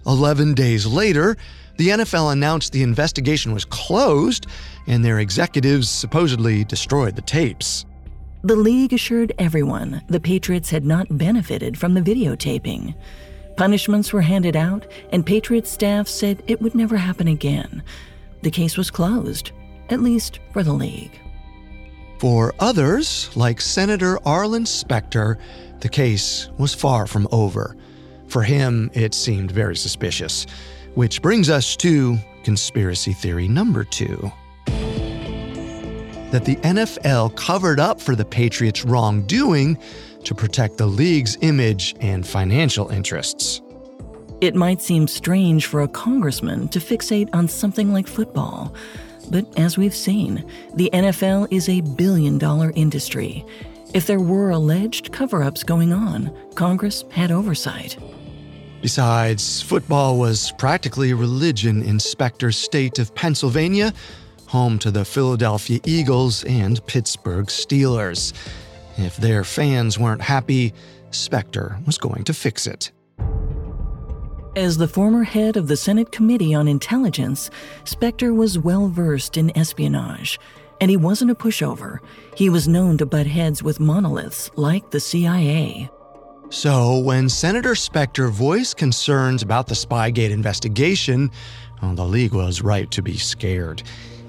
Eleven 0.06 0.54
days 0.54 0.86
later, 0.86 1.36
the 1.78 1.88
NFL 1.88 2.34
announced 2.34 2.72
the 2.72 2.84
investigation 2.84 3.52
was 3.52 3.66
closed 3.66 4.46
and 4.86 5.04
their 5.04 5.22
executives 5.22 5.90
supposedly 5.90 6.64
destroyed 6.66 7.16
the 7.16 7.24
tapes. 7.24 7.86
The 8.46 8.56
league 8.56 8.94
assured 8.94 9.34
everyone 9.40 10.04
the 10.08 10.20
Patriots 10.20 10.70
had 10.70 10.86
not 10.86 11.18
benefited 11.18 11.80
from 11.80 11.96
the 11.96 12.02
videotaping. 12.02 12.94
Punishments 13.58 14.14
were 14.14 14.22
handed 14.22 14.56
out, 14.56 14.86
and 15.12 15.26
Patriots 15.26 15.72
staff 15.72 16.08
said 16.08 16.44
it 16.46 16.62
would 16.62 16.76
never 16.76 16.96
happen 16.96 17.28
again. 17.28 17.82
The 18.44 18.52
case 18.52 18.78
was 18.78 18.92
closed, 18.92 19.52
at 19.90 20.00
least 20.00 20.42
for 20.54 20.62
the 20.62 20.74
league. 20.74 21.20
For 22.20 22.54
others, 22.60 23.36
like 23.36 23.60
Senator 23.60 24.20
Arlen 24.28 24.68
Specter, 24.68 25.40
the 25.80 25.90
case 25.90 26.48
was 26.60 26.72
far 26.72 27.08
from 27.08 27.28
over. 27.32 27.76
For 28.28 28.44
him, 28.44 28.92
it 28.94 29.16
seemed 29.16 29.50
very 29.50 29.76
suspicious. 29.76 30.46
Which 30.94 31.20
brings 31.20 31.50
us 31.50 31.76
to 31.78 32.20
conspiracy 32.44 33.14
theory 33.14 33.48
number 33.48 33.84
two 33.84 34.32
that 36.36 36.44
the 36.44 36.58
NFL 36.58 37.34
covered 37.38 37.80
up 37.80 38.02
for 38.02 38.14
the 38.14 38.26
Patriots' 38.26 38.84
wrongdoing 38.84 39.78
to 40.26 40.36
protect 40.36 40.78
the 40.78 40.86
league's 40.86 41.38
image 41.40 41.96
and 42.02 42.28
financial 42.28 42.90
interests. 42.90 43.62
It 44.42 44.54
might 44.54 44.82
seem 44.82 45.08
strange 45.08 45.68
for 45.68 45.82
a 45.82 45.88
congressman 45.88 46.68
to 46.70 46.80
fixate 46.80 47.30
on 47.32 47.48
something 47.48 47.94
like 47.94 48.06
football, 48.06 48.76
but 49.32 49.48
as 49.58 49.78
we've 49.78 49.96
seen, 49.96 50.46
the 50.74 50.90
NFL 50.92 51.48
is 51.52 51.70
a 51.70 51.80
billion 51.80 52.38
dollar 52.38 52.74
industry. 52.76 53.46
If 53.94 54.06
there 54.06 54.20
were 54.20 54.50
alleged 54.50 55.14
cover 55.14 55.42
ups 55.42 55.64
going 55.64 55.94
on, 55.94 56.36
Congress 56.56 57.06
had 57.12 57.32
oversight. 57.32 57.98
Besides, 58.82 59.62
football 59.62 60.20
was 60.20 60.52
practically 60.58 61.12
a 61.12 61.16
religion 61.16 61.82
in 61.82 61.98
Specter's 61.98 62.58
state 62.58 63.00
of 63.00 63.16
Pennsylvania, 63.16 63.94
home 64.48 64.80
to 64.80 64.92
the 64.92 65.06
Philadelphia 65.06 65.80
Eagles 65.86 66.44
and 66.46 66.86
Pittsburgh 66.88 67.48
Steelers. 67.48 68.34
If 68.98 69.18
their 69.18 69.44
fans 69.44 70.00
weren't 70.00 70.22
happy, 70.22 70.74
Specter 71.12 71.78
was 71.86 71.98
going 71.98 72.24
to 72.26 72.34
fix 72.34 72.68
it. 72.68 72.92
As 74.56 74.78
the 74.78 74.88
former 74.88 75.24
head 75.24 75.58
of 75.58 75.68
the 75.68 75.76
Senate 75.76 76.12
Committee 76.12 76.54
on 76.54 76.68
Intelligence, 76.68 77.50
Specter 77.84 78.34
was 78.34 78.58
well 78.58 78.88
versed 78.88 79.36
in 79.36 79.56
espionage. 79.58 80.40
And 80.80 80.90
he 80.90 80.98
wasn't 80.98 81.32
a 81.32 81.36
pushover. 81.36 82.00
He 82.36 82.50
was 82.50 82.68
known 82.68 82.98
to 82.98 83.06
butt 83.06 83.28
heads 83.28 83.64
with 83.64 83.80
monoliths 83.80 84.52
like 84.56 84.92
the 84.92 85.00
CIA. 85.00 85.90
So, 86.50 87.00
when 87.00 87.28
Senator 87.28 87.76
Specter 87.76 88.30
voiced 88.30 88.78
concerns 88.78 89.42
about 89.42 89.68
the 89.68 89.76
Spygate 89.76 90.30
investigation, 90.30 91.32
well, 91.82 91.96
the 91.96 92.06
league 92.06 92.34
was 92.34 92.62
right 92.62 92.90
to 92.92 93.02
be 93.02 93.18
scared. 93.18 93.84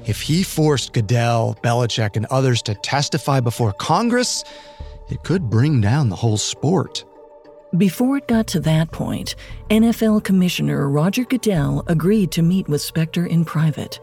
If 0.07 0.23
he 0.23 0.45
forced 0.45 0.93
Goodell, 0.93 1.59
Belichick, 1.63 2.17
and 2.17 2.27
others 2.27 2.63
to 2.63 2.75
testify 2.77 3.41
before 3.41 3.73
Congress, 3.73 4.45
it 5.11 5.23
could 5.25 5.51
bring 5.51 5.81
down 5.81 6.09
the 6.09 6.17
whole 6.17 6.37
sport. 6.37 7.05
Before 7.77 8.17
it 8.17 8.29
got 8.29 8.47
to 8.49 8.61
that 8.61 8.93
point, 8.93 9.35
NFL 9.69 10.23
Commissioner 10.23 10.89
Roger 10.89 11.25
Goodell 11.25 11.83
agreed 11.89 12.31
to 12.33 12.43
meet 12.43 12.69
with 12.69 12.81
Specter 12.81 13.27
in 13.27 13.45
private. 13.45 13.99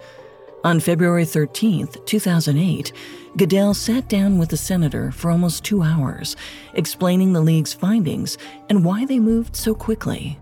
On 0.66 0.80
February 0.80 1.26
13, 1.26 1.88
2008, 2.06 2.94
Goodell 3.38 3.74
sat 3.74 4.08
down 4.10 4.38
with 4.38 4.50
the 4.50 4.58
senator 4.58 5.12
for 5.12 5.32
almost 5.32 5.64
two 5.64 5.82
hours, 5.82 6.36
explaining 6.74 7.32
the 7.32 7.42
league's 7.42 7.74
findings 7.74 8.38
and 8.70 8.84
why 8.84 9.06
they 9.06 9.20
moved 9.20 9.56
so 9.56 9.74
quickly. 9.74 10.38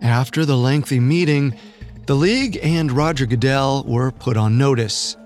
After 0.00 0.44
the 0.44 0.56
lengthy 0.56 0.98
meeting, 0.98 1.56
the 2.06 2.14
league 2.16 2.58
and 2.62 2.90
Roger 2.90 3.26
Goodell 3.26 3.84
were 3.84 4.10
put 4.10 4.36
on 4.36 4.58
notice. 4.58 5.16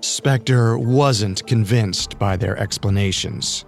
Specter 0.00 0.78
wasn't 0.78 1.46
convinced 1.46 2.18
by 2.18 2.36
their 2.36 2.56
explanations. 2.56 3.64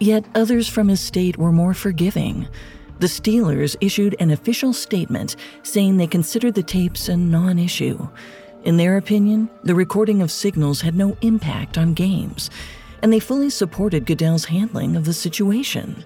Yet 0.00 0.24
others 0.34 0.68
from 0.68 0.88
his 0.88 1.00
state 1.00 1.36
were 1.36 1.52
more 1.52 1.74
forgiving. 1.74 2.48
The 2.98 3.06
Steelers 3.06 3.76
issued 3.80 4.16
an 4.20 4.30
official 4.30 4.72
statement 4.72 5.36
saying 5.62 5.96
they 5.96 6.06
considered 6.06 6.54
the 6.54 6.62
tapes 6.62 7.08
a 7.08 7.16
non 7.16 7.58
issue. 7.58 8.08
In 8.64 8.76
their 8.76 8.96
opinion, 8.96 9.50
the 9.64 9.74
recording 9.74 10.22
of 10.22 10.30
signals 10.30 10.80
had 10.80 10.94
no 10.94 11.16
impact 11.20 11.76
on 11.78 11.94
games, 11.94 12.48
and 13.02 13.12
they 13.12 13.18
fully 13.18 13.50
supported 13.50 14.06
Goodell's 14.06 14.44
handling 14.44 14.96
of 14.96 15.04
the 15.04 15.12
situation. 15.12 16.04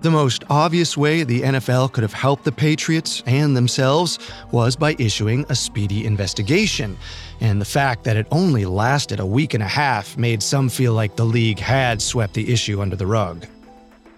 The 0.00 0.10
most 0.12 0.44
obvious 0.48 0.96
way 0.96 1.24
the 1.24 1.42
NFL 1.42 1.92
could 1.92 2.02
have 2.02 2.12
helped 2.12 2.44
the 2.44 2.52
Patriots 2.52 3.20
and 3.26 3.56
themselves 3.56 4.20
was 4.52 4.76
by 4.76 4.94
issuing 5.00 5.44
a 5.48 5.56
speedy 5.56 6.06
investigation. 6.06 6.96
And 7.40 7.60
the 7.60 7.64
fact 7.64 8.04
that 8.04 8.16
it 8.16 8.28
only 8.30 8.64
lasted 8.64 9.18
a 9.18 9.26
week 9.26 9.54
and 9.54 9.62
a 9.62 9.68
half 9.68 10.16
made 10.16 10.40
some 10.40 10.68
feel 10.68 10.92
like 10.92 11.16
the 11.16 11.24
league 11.24 11.58
had 11.58 12.00
swept 12.00 12.34
the 12.34 12.52
issue 12.52 12.80
under 12.80 12.94
the 12.94 13.08
rug. 13.08 13.46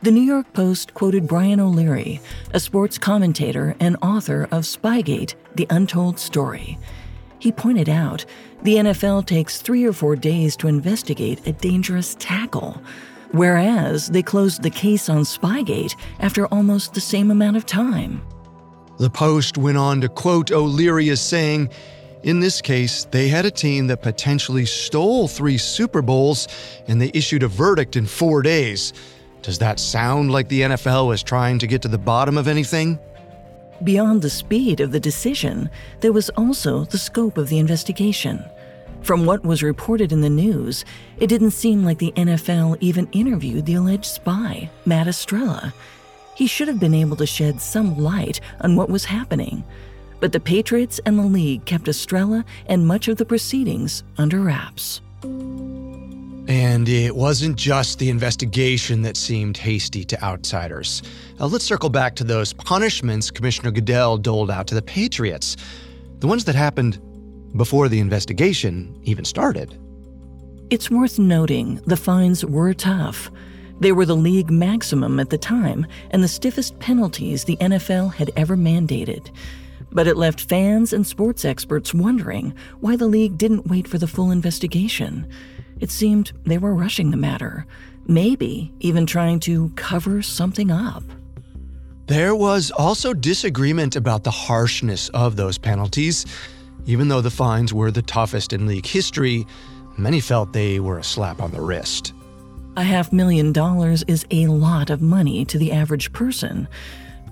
The 0.02 0.10
New 0.10 0.22
York 0.22 0.52
Post 0.52 0.92
quoted 0.92 1.26
Brian 1.26 1.60
O'Leary, 1.60 2.20
a 2.52 2.60
sports 2.60 2.98
commentator 2.98 3.74
and 3.80 3.96
author 4.02 4.44
of 4.50 4.64
Spygate 4.64 5.34
The 5.54 5.66
Untold 5.70 6.18
Story. 6.18 6.78
He 7.38 7.52
pointed 7.52 7.88
out 7.88 8.26
the 8.62 8.76
NFL 8.76 9.24
takes 9.24 9.62
three 9.62 9.86
or 9.86 9.94
four 9.94 10.14
days 10.14 10.56
to 10.56 10.68
investigate 10.68 11.46
a 11.46 11.52
dangerous 11.52 12.14
tackle, 12.18 12.82
whereas 13.32 14.08
they 14.08 14.22
closed 14.22 14.62
the 14.62 14.70
case 14.70 15.08
on 15.08 15.22
Spygate 15.22 15.94
after 16.20 16.46
almost 16.46 16.94
the 16.94 17.00
same 17.00 17.30
amount 17.30 17.56
of 17.56 17.66
time. 17.66 18.22
The 18.98 19.10
Post 19.10 19.56
went 19.56 19.78
on 19.78 20.00
to 20.02 20.08
quote 20.08 20.50
O'Leary 20.50 21.08
as 21.10 21.20
saying, 21.20 21.70
in 22.22 22.40
this 22.40 22.60
case, 22.60 23.06
they 23.06 23.28
had 23.28 23.46
a 23.46 23.50
team 23.50 23.86
that 23.86 24.02
potentially 24.02 24.66
stole 24.66 25.26
three 25.26 25.56
Super 25.56 26.02
Bowls 26.02 26.48
and 26.86 27.00
they 27.00 27.10
issued 27.14 27.42
a 27.42 27.48
verdict 27.48 27.96
in 27.96 28.04
four 28.04 28.42
days. 28.42 28.92
Does 29.40 29.58
that 29.58 29.80
sound 29.80 30.30
like 30.30 30.48
the 30.48 30.60
NFL 30.60 31.08
was 31.08 31.22
trying 31.22 31.58
to 31.60 31.66
get 31.66 31.80
to 31.82 31.88
the 31.88 31.98
bottom 31.98 32.36
of 32.36 32.46
anything? 32.46 32.98
Beyond 33.82 34.20
the 34.20 34.28
speed 34.28 34.80
of 34.80 34.92
the 34.92 35.00
decision, 35.00 35.70
there 36.00 36.12
was 36.12 36.28
also 36.30 36.84
the 36.84 36.98
scope 36.98 37.38
of 37.38 37.48
the 37.48 37.58
investigation. 37.58 38.44
From 39.02 39.24
what 39.24 39.44
was 39.44 39.62
reported 39.62 40.12
in 40.12 40.20
the 40.20 40.30
news, 40.30 40.84
it 41.18 41.28
didn't 41.28 41.52
seem 41.52 41.84
like 41.84 41.98
the 41.98 42.12
NFL 42.12 42.76
even 42.80 43.08
interviewed 43.12 43.66
the 43.66 43.74
alleged 43.74 44.04
spy, 44.04 44.70
Matt 44.84 45.08
Estrella. 45.08 45.72
He 46.34 46.46
should 46.46 46.68
have 46.68 46.78
been 46.78 46.94
able 46.94 47.16
to 47.16 47.26
shed 47.26 47.60
some 47.60 47.98
light 47.98 48.40
on 48.60 48.76
what 48.76 48.90
was 48.90 49.04
happening. 49.06 49.64
But 50.20 50.32
the 50.32 50.40
Patriots 50.40 51.00
and 51.06 51.18
the 51.18 51.24
league 51.24 51.64
kept 51.64 51.88
Estrella 51.88 52.44
and 52.66 52.86
much 52.86 53.08
of 53.08 53.16
the 53.16 53.24
proceedings 53.24 54.04
under 54.18 54.40
wraps. 54.40 55.00
And 55.22 56.88
it 56.88 57.14
wasn't 57.14 57.56
just 57.56 57.98
the 57.98 58.10
investigation 58.10 59.02
that 59.02 59.16
seemed 59.16 59.56
hasty 59.56 60.04
to 60.04 60.22
outsiders. 60.22 61.02
Now, 61.38 61.46
let's 61.46 61.64
circle 61.64 61.90
back 61.90 62.16
to 62.16 62.24
those 62.24 62.52
punishments 62.52 63.30
Commissioner 63.30 63.70
Goodell 63.70 64.18
doled 64.18 64.50
out 64.50 64.66
to 64.68 64.74
the 64.74 64.82
Patriots, 64.82 65.56
the 66.18 66.26
ones 66.26 66.44
that 66.44 66.54
happened 66.54 67.00
before 67.56 67.88
the 67.88 68.00
investigation 68.00 68.98
even 69.04 69.24
started. 69.24 69.78
It's 70.70 70.90
worth 70.90 71.18
noting 71.18 71.80
the 71.86 71.96
fines 71.96 72.44
were 72.44 72.72
tough. 72.72 73.30
They 73.80 73.92
were 73.92 74.06
the 74.06 74.16
league 74.16 74.50
maximum 74.50 75.18
at 75.18 75.30
the 75.30 75.38
time 75.38 75.86
and 76.10 76.22
the 76.22 76.28
stiffest 76.28 76.78
penalties 76.78 77.44
the 77.44 77.56
NFL 77.56 78.14
had 78.14 78.30
ever 78.36 78.56
mandated. 78.56 79.30
But 79.90 80.06
it 80.06 80.16
left 80.16 80.48
fans 80.48 80.92
and 80.92 81.06
sports 81.06 81.44
experts 81.44 81.92
wondering 81.92 82.54
why 82.80 82.96
the 82.96 83.06
league 83.06 83.38
didn't 83.38 83.66
wait 83.66 83.88
for 83.88 83.98
the 83.98 84.06
full 84.06 84.30
investigation. 84.30 85.28
It 85.80 85.90
seemed 85.90 86.32
they 86.44 86.58
were 86.58 86.74
rushing 86.74 87.10
the 87.10 87.16
matter, 87.16 87.66
maybe 88.06 88.72
even 88.80 89.06
trying 89.06 89.40
to 89.40 89.70
cover 89.70 90.22
something 90.22 90.70
up. 90.70 91.02
There 92.06 92.34
was 92.34 92.70
also 92.72 93.14
disagreement 93.14 93.96
about 93.96 94.24
the 94.24 94.30
harshness 94.30 95.08
of 95.10 95.36
those 95.36 95.58
penalties. 95.58 96.26
Even 96.86 97.08
though 97.08 97.20
the 97.20 97.30
fines 97.30 97.72
were 97.72 97.90
the 97.90 98.02
toughest 98.02 98.52
in 98.52 98.66
league 98.66 98.86
history, 98.86 99.46
many 99.96 100.20
felt 100.20 100.52
they 100.52 100.80
were 100.80 100.98
a 100.98 101.04
slap 101.04 101.40
on 101.40 101.50
the 101.50 101.60
wrist. 101.60 102.12
A 102.76 102.82
half 102.82 103.12
million 103.12 103.52
dollars 103.52 104.02
is 104.04 104.24
a 104.30 104.46
lot 104.46 104.90
of 104.90 105.02
money 105.02 105.44
to 105.44 105.58
the 105.58 105.72
average 105.72 106.12
person. 106.12 106.68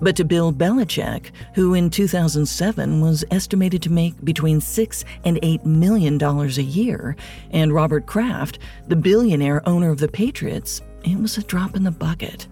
But 0.01 0.15
to 0.15 0.23
Bill 0.23 0.53
Belichick, 0.53 1.31
who 1.55 1.73
in 1.73 1.89
2007 1.89 3.01
was 3.01 3.25
estimated 3.31 3.81
to 3.83 3.91
make 3.91 4.23
between 4.23 4.61
six 4.61 5.03
and 5.25 5.39
eight 5.41 5.65
million 5.65 6.17
dollars 6.17 6.57
a 6.57 6.63
year, 6.63 7.15
and 7.51 7.73
Robert 7.73 8.05
Kraft, 8.05 8.59
the 8.87 8.95
billionaire 8.95 9.67
owner 9.67 9.89
of 9.89 9.99
the 9.99 10.07
Patriots, 10.07 10.81
it 11.03 11.17
was 11.17 11.37
a 11.37 11.43
drop 11.43 11.75
in 11.75 11.83
the 11.83 11.91
bucket. 11.91 12.47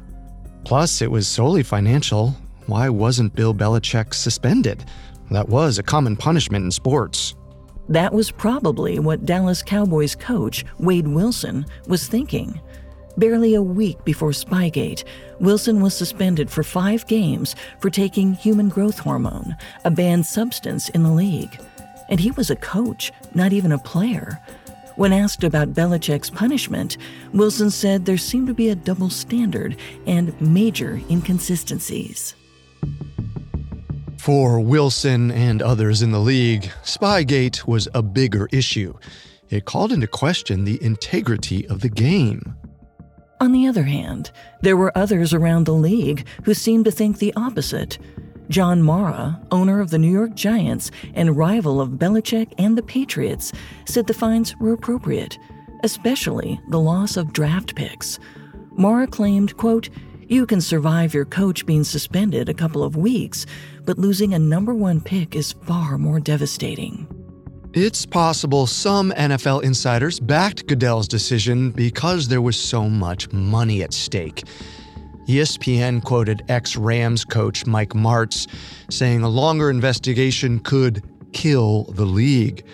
Plus, 0.65 1.01
it 1.01 1.09
was 1.09 1.27
solely 1.27 1.63
financial. 1.63 2.35
Why 2.65 2.89
wasn't 2.89 3.35
Bill 3.35 3.53
Belichick 3.53 4.13
suspended? 4.13 4.83
That 5.31 5.49
was 5.49 5.77
a 5.77 5.83
common 5.83 6.15
punishment 6.15 6.65
in 6.65 6.71
sports. 6.71 7.35
That 7.89 8.13
was 8.13 8.31
probably 8.31 8.99
what 8.99 9.25
Dallas 9.25 9.63
Cowboys 9.63 10.15
coach 10.15 10.65
Wade 10.79 11.07
Wilson 11.07 11.65
was 11.87 12.07
thinking. 12.07 12.59
Barely 13.17 13.55
a 13.55 13.61
week 13.61 14.03
before 14.05 14.31
Spygate, 14.31 15.03
Wilson 15.39 15.81
was 15.81 15.97
suspended 15.97 16.49
for 16.49 16.63
five 16.63 17.07
games 17.07 17.55
for 17.79 17.89
taking 17.89 18.33
human 18.33 18.69
growth 18.69 18.99
hormone, 18.99 19.55
a 19.85 19.91
banned 19.91 20.25
substance 20.25 20.89
in 20.89 21.03
the 21.03 21.11
league. 21.11 21.59
And 22.09 22.19
he 22.19 22.31
was 22.31 22.49
a 22.49 22.55
coach, 22.55 23.11
not 23.33 23.53
even 23.53 23.71
a 23.71 23.79
player. 23.79 24.39
When 24.97 25.13
asked 25.13 25.43
about 25.43 25.73
Belichick's 25.73 26.29
punishment, 26.29 26.97
Wilson 27.33 27.69
said 27.69 28.05
there 28.05 28.17
seemed 28.17 28.47
to 28.47 28.53
be 28.53 28.69
a 28.69 28.75
double 28.75 29.09
standard 29.09 29.77
and 30.05 30.39
major 30.41 31.01
inconsistencies. 31.09 32.35
For 34.27 34.59
Wilson 34.59 35.31
and 35.31 35.61
others 35.61 36.01
in 36.01 36.11
the 36.11 36.19
league, 36.19 36.69
Spygate 36.83 37.65
was 37.65 37.87
a 37.93 38.01
bigger 38.01 38.49
issue. 38.51 38.93
It 39.49 39.63
called 39.63 39.93
into 39.93 40.05
question 40.05 40.65
the 40.65 40.83
integrity 40.83 41.65
of 41.69 41.79
the 41.79 41.87
game. 41.87 42.53
On 43.39 43.53
the 43.53 43.67
other 43.67 43.83
hand, 43.83 44.31
there 44.61 44.75
were 44.75 44.91
others 44.97 45.33
around 45.33 45.63
the 45.63 45.71
league 45.71 46.27
who 46.43 46.53
seemed 46.53 46.83
to 46.83 46.91
think 46.91 47.19
the 47.19 47.33
opposite. 47.35 47.99
John 48.49 48.81
Mara, 48.83 49.41
owner 49.49 49.79
of 49.79 49.91
the 49.91 49.97
New 49.97 50.11
York 50.11 50.35
Giants 50.35 50.91
and 51.13 51.37
rival 51.37 51.79
of 51.79 51.91
Belichick 51.91 52.53
and 52.57 52.77
the 52.77 52.83
Patriots, 52.83 53.53
said 53.85 54.07
the 54.07 54.13
fines 54.13 54.57
were 54.57 54.73
appropriate, 54.73 55.39
especially 55.85 56.59
the 56.67 56.81
loss 56.81 57.15
of 57.15 57.31
draft 57.31 57.77
picks. 57.77 58.19
Mara 58.73 59.07
claimed, 59.07 59.55
quote, 59.55 59.87
you 60.29 60.45
can 60.45 60.59
survive 60.59 61.13
your 61.13 61.23
coach 61.23 61.65
being 61.65 61.85
suspended 61.85 62.49
a 62.49 62.53
couple 62.53 62.83
of 62.83 62.97
weeks, 62.97 63.45
but 63.87 63.97
losing 63.97 64.33
a 64.33 64.39
number 64.39 64.75
one 64.75 64.99
pick 64.99 65.33
is 65.33 65.53
far 65.53 65.97
more 65.97 66.19
devastating. 66.19 67.07
It's 67.73 68.05
possible 68.05 68.67
some 68.67 69.11
NFL 69.11 69.63
insiders 69.63 70.19
backed 70.19 70.67
Goodell's 70.67 71.07
decision 71.07 71.71
because 71.71 72.27
there 72.27 72.41
was 72.41 72.59
so 72.59 72.89
much 72.89 73.31
money 73.31 73.81
at 73.81 73.93
stake. 73.93 74.43
ESPN 75.27 76.03
quoted 76.03 76.43
ex 76.49 76.75
Rams 76.75 77.23
coach 77.23 77.65
Mike 77.65 77.91
Martz 77.91 78.47
saying 78.91 79.23
a 79.23 79.29
longer 79.29 79.69
investigation 79.69 80.59
could 80.59 81.03
kill 81.31 81.85
the 81.93 82.05
league. 82.05 82.65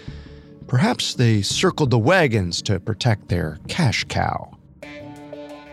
Perhaps 0.68 1.14
they 1.14 1.43
circled 1.43 1.91
the 1.91 1.99
wagons 1.99 2.59
to 2.64 2.80
protect 2.80 3.30
their 3.30 3.59
cash 3.68 4.03
cow. 4.05 4.57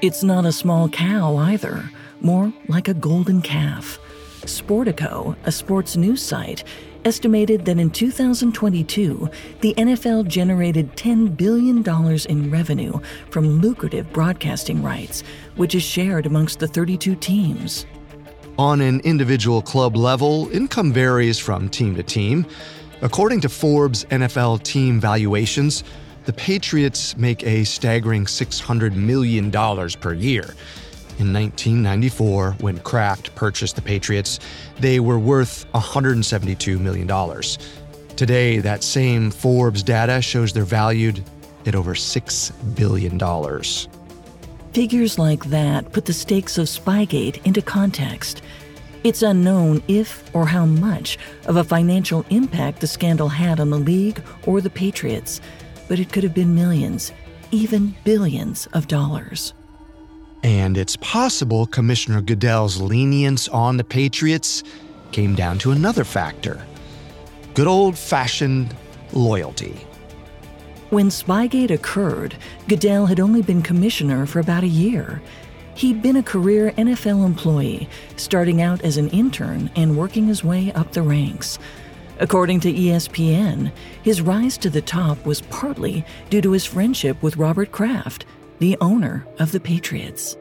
It's 0.02 0.22
not 0.22 0.44
a 0.44 0.52
small 0.52 0.88
cow 0.90 1.36
either, 1.36 1.90
more 2.20 2.52
like 2.68 2.88
a 2.88 2.94
golden 2.94 3.40
calf. 3.40 3.98
Sportico, 4.42 5.36
a 5.44 5.52
sports 5.52 5.96
news 5.96 6.22
site, 6.22 6.64
estimated 7.04 7.64
that 7.64 7.78
in 7.78 7.90
2022, 7.90 9.28
the 9.60 9.74
NFL 9.74 10.26
generated 10.26 10.94
$10 10.96 11.36
billion 11.36 11.78
in 12.28 12.50
revenue 12.50 13.00
from 13.30 13.60
lucrative 13.60 14.12
broadcasting 14.12 14.82
rights, 14.82 15.22
which 15.56 15.74
is 15.74 15.82
shared 15.82 16.26
amongst 16.26 16.58
the 16.58 16.68
32 16.68 17.16
teams. 17.16 17.86
On 18.58 18.80
an 18.80 19.00
individual 19.00 19.62
club 19.62 19.96
level, 19.96 20.50
income 20.50 20.92
varies 20.92 21.38
from 21.38 21.68
team 21.68 21.94
to 21.96 22.02
team. 22.02 22.44
According 23.02 23.40
to 23.42 23.48
Forbes 23.48 24.04
NFL 24.06 24.62
team 24.62 25.00
valuations, 25.00 25.84
the 26.26 26.32
Patriots 26.34 27.16
make 27.16 27.42
a 27.44 27.64
staggering 27.64 28.26
$600 28.26 28.94
million 28.94 29.50
per 29.50 30.12
year. 30.12 30.54
In 31.20 31.32
1994, 31.32 32.56
when 32.60 32.78
Kraft 32.80 33.34
purchased 33.34 33.76
the 33.76 33.82
Patriots, 33.82 34.40
they 34.78 34.98
were 34.98 35.18
worth 35.18 35.70
$172 35.72 36.80
million. 36.80 37.06
Today, 38.16 38.58
that 38.58 38.82
same 38.82 39.30
Forbes 39.30 39.82
data 39.82 40.20
shows 40.20 40.52
they're 40.52 40.64
valued 40.64 41.22
at 41.66 41.74
over 41.74 41.94
$6 41.94 42.74
billion. 42.74 43.18
Figures 44.72 45.18
like 45.18 45.44
that 45.44 45.92
put 45.92 46.06
the 46.06 46.12
stakes 46.12 46.58
of 46.58 46.66
Spygate 46.66 47.44
into 47.44 47.62
context. 47.62 48.42
It's 49.04 49.22
unknown 49.22 49.82
if 49.86 50.34
or 50.34 50.46
how 50.46 50.66
much 50.66 51.18
of 51.46 51.56
a 51.56 51.64
financial 51.64 52.24
impact 52.30 52.80
the 52.80 52.86
scandal 52.86 53.28
had 53.28 53.60
on 53.60 53.70
the 53.70 53.78
league 53.78 54.22
or 54.46 54.60
the 54.60 54.70
Patriots 54.70 55.40
but 55.90 55.98
it 55.98 56.12
could 56.12 56.22
have 56.22 56.32
been 56.32 56.54
millions, 56.54 57.10
even 57.50 57.96
billions 58.04 58.66
of 58.74 58.86
dollars. 58.86 59.54
And 60.42 60.78
it's 60.78 60.96
possible 60.96 61.66
Commissioner 61.66 62.22
Goodell's 62.22 62.80
lenience 62.80 63.48
on 63.48 63.76
the 63.76 63.84
Patriots 63.84 64.62
came 65.12 65.34
down 65.34 65.58
to 65.58 65.72
another 65.72 66.04
factor 66.04 66.64
good 67.54 67.66
old 67.66 67.98
fashioned 67.98 68.74
loyalty. 69.12 69.86
When 70.90 71.08
Spygate 71.08 71.70
occurred, 71.70 72.36
Goodell 72.68 73.06
had 73.06 73.20
only 73.20 73.42
been 73.42 73.60
commissioner 73.60 74.24
for 74.24 74.40
about 74.40 74.62
a 74.62 74.68
year. 74.68 75.20
He'd 75.74 76.02
been 76.02 76.16
a 76.16 76.22
career 76.22 76.72
NFL 76.76 77.24
employee, 77.24 77.88
starting 78.16 78.62
out 78.62 78.82
as 78.82 78.96
an 78.96 79.08
intern 79.10 79.70
and 79.76 79.96
working 79.96 80.26
his 80.26 80.44
way 80.44 80.72
up 80.72 80.92
the 80.92 81.02
ranks. 81.02 81.58
According 82.18 82.60
to 82.60 82.72
ESPN, 82.72 83.72
his 84.02 84.20
rise 84.20 84.58
to 84.58 84.70
the 84.70 84.82
top 84.82 85.24
was 85.24 85.40
partly 85.42 86.04
due 86.28 86.42
to 86.42 86.52
his 86.52 86.66
friendship 86.66 87.22
with 87.22 87.36
Robert 87.36 87.72
Kraft, 87.72 88.26
the 88.60 88.76
owner 88.80 89.26
of 89.38 89.50
the 89.50 89.58
Patriots. 89.58 90.36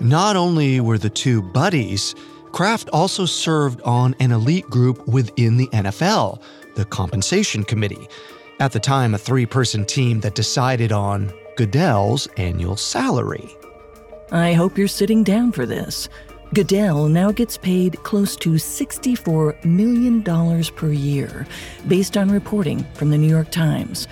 Not 0.00 0.36
only 0.36 0.80
were 0.80 0.98
the 0.98 1.08
two 1.08 1.40
buddies, 1.40 2.14
Kraft 2.52 2.90
also 2.92 3.24
served 3.24 3.80
on 3.82 4.14
an 4.20 4.32
elite 4.32 4.68
group 4.68 5.06
within 5.08 5.56
the 5.56 5.68
NFL, 5.68 6.42
the 6.74 6.84
Compensation 6.84 7.64
Committee, 7.64 8.08
at 8.60 8.72
the 8.72 8.80
time 8.80 9.14
a 9.14 9.18
three 9.18 9.46
person 9.46 9.84
team 9.84 10.20
that 10.20 10.34
decided 10.34 10.92
on 10.92 11.32
Goodell's 11.56 12.26
annual 12.36 12.76
salary. 12.76 13.56
I 14.32 14.52
hope 14.52 14.76
you're 14.76 14.88
sitting 14.88 15.22
down 15.22 15.52
for 15.52 15.66
this. 15.66 16.08
Goodell 16.54 17.08
now 17.08 17.32
gets 17.32 17.58
paid 17.58 18.02
close 18.02 18.36
to 18.36 18.50
$64 18.50 19.64
million 19.64 20.22
per 20.22 20.92
year, 20.92 21.46
based 21.88 22.16
on 22.16 22.30
reporting 22.30 22.84
from 22.94 23.10
the 23.10 23.18
New 23.18 23.28
York 23.28 23.50
Times. 23.50 24.08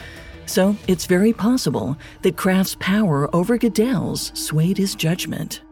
So 0.46 0.76
it's 0.88 1.06
very 1.06 1.32
possible 1.32 1.96
that 2.22 2.36
Kraft's 2.36 2.76
power 2.78 3.34
over 3.34 3.58
Goodell's 3.58 4.30
swayed 4.38 4.78
his 4.78 4.94
judgment. 4.94 5.62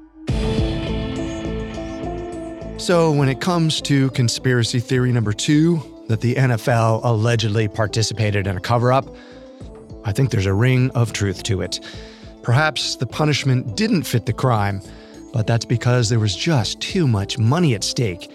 So, 2.79 3.13
when 3.13 3.29
it 3.29 3.41
comes 3.41 3.81
to 3.83 4.11
conspiracy 4.11 4.81
theory 4.81 5.13
number 5.13 5.33
two, 5.33 5.81
that 6.09 6.21
the 6.21 6.35
NFL 6.35 7.03
allegedly 7.05 7.69
participated 7.69 8.49
in 8.49 8.57
a 8.57 8.61
cover 8.61 8.93
up, 8.93 9.15
I 10.05 10.11
think 10.11 10.31
there's 10.31 10.47
a 10.47 10.53
ring 10.53 10.91
of 10.91 11.13
truth 11.13 11.45
to 11.45 11.61
it. 11.61 11.79
Perhaps 12.43 12.97
the 12.97 13.07
punishment 13.07 13.77
didn't 13.77 14.03
fit 14.03 14.27
the 14.27 14.33
crime 14.33 14.83
but 15.33 15.47
that's 15.47 15.65
because 15.65 16.09
there 16.09 16.21
was 16.21 16.37
just 16.37 16.81
too 16.81 17.09
much 17.09 17.39
money 17.39 17.75
at 17.75 17.83
stake. 17.83 18.31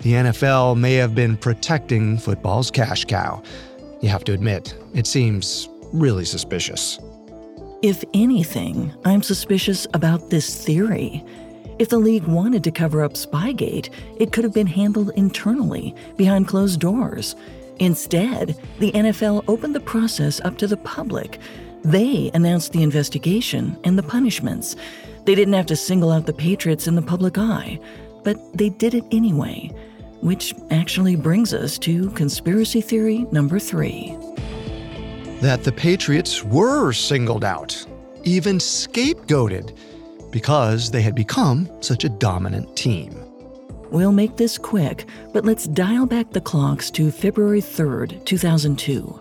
The 0.00 0.12
NFL 0.14 0.78
may 0.78 0.94
have 0.94 1.14
been 1.14 1.36
protecting 1.36 2.16
football's 2.16 2.70
cash 2.70 3.04
cow. 3.04 3.42
You 4.00 4.08
have 4.08 4.24
to 4.24 4.32
admit, 4.32 4.74
it 4.94 5.06
seems 5.06 5.68
really 5.92 6.24
suspicious. 6.24 6.98
If 7.82 8.04
anything, 8.12 8.92
I'm 9.04 9.22
suspicious 9.22 9.86
about 9.94 10.30
this 10.30 10.64
theory. 10.64 11.24
If 11.78 11.88
the 11.88 11.98
league 11.98 12.24
wanted 12.24 12.62
to 12.64 12.70
cover 12.70 13.02
up 13.02 13.14
Spygate, 13.14 13.88
it 14.18 14.32
could 14.32 14.44
have 14.44 14.52
been 14.52 14.66
handled 14.66 15.12
internally, 15.16 15.94
behind 16.18 16.46
closed 16.46 16.78
doors. 16.78 17.36
Instead, 17.78 18.54
the 18.80 18.92
NFL 18.92 19.44
opened 19.48 19.74
the 19.74 19.80
process 19.80 20.42
up 20.44 20.58
to 20.58 20.66
the 20.66 20.76
public. 20.76 21.38
They 21.82 22.30
announced 22.34 22.72
the 22.72 22.82
investigation 22.82 23.78
and 23.84 23.96
the 23.96 24.02
punishments. 24.02 24.76
They 25.24 25.34
didn't 25.34 25.54
have 25.54 25.64
to 25.66 25.76
single 25.76 26.12
out 26.12 26.26
the 26.26 26.34
Patriots 26.34 26.86
in 26.86 26.96
the 26.96 27.02
public 27.02 27.38
eye, 27.38 27.80
but 28.22 28.36
they 28.52 28.68
did 28.68 28.92
it 28.92 29.04
anyway. 29.10 29.70
Which 30.20 30.54
actually 30.70 31.16
brings 31.16 31.54
us 31.54 31.78
to 31.78 32.10
conspiracy 32.10 32.82
theory 32.82 33.26
number 33.32 33.58
three 33.58 34.18
that 35.40 35.64
the 35.64 35.72
Patriots 35.72 36.44
were 36.44 36.92
singled 36.92 37.44
out, 37.44 37.86
even 38.24 38.58
scapegoated, 38.58 39.76
because 40.30 40.90
they 40.90 41.02
had 41.02 41.14
become 41.14 41.68
such 41.80 42.04
a 42.04 42.08
dominant 42.08 42.76
team. 42.76 43.14
We'll 43.90 44.12
make 44.12 44.36
this 44.36 44.56
quick, 44.58 45.06
but 45.32 45.44
let's 45.44 45.66
dial 45.66 46.06
back 46.06 46.30
the 46.30 46.40
clocks 46.40 46.90
to 46.92 47.10
February 47.10 47.60
3rd, 47.60 48.24
2002, 48.24 49.20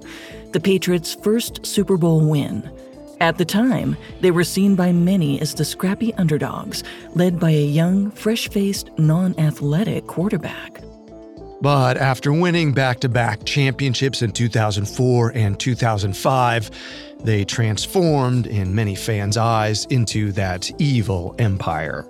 the 0.51 0.59
Patriots' 0.59 1.15
first 1.15 1.65
Super 1.65 1.97
Bowl 1.97 2.21
win. 2.29 2.69
At 3.21 3.37
the 3.37 3.45
time, 3.45 3.97
they 4.21 4.31
were 4.31 4.43
seen 4.43 4.75
by 4.75 4.91
many 4.91 5.41
as 5.41 5.53
the 5.53 5.65
scrappy 5.65 6.13
underdogs, 6.15 6.83
led 7.15 7.39
by 7.39 7.49
a 7.49 7.65
young, 7.65 8.11
fresh 8.11 8.47
faced, 8.49 8.91
non 8.97 9.37
athletic 9.39 10.07
quarterback. 10.07 10.81
But 11.61 11.97
after 11.97 12.31
winning 12.31 12.71
back 12.71 13.01
to 13.01 13.09
back 13.09 13.43
championships 13.43 14.21
in 14.21 14.31
2004 14.31 15.31
and 15.35 15.59
2005, 15.59 16.71
they 17.23 17.43
transformed, 17.43 18.47
in 18.47 18.73
many 18.73 18.95
fans' 18.95 19.35
eyes, 19.35 19.85
into 19.85 20.31
that 20.33 20.71
evil 20.79 21.35
empire. 21.37 22.05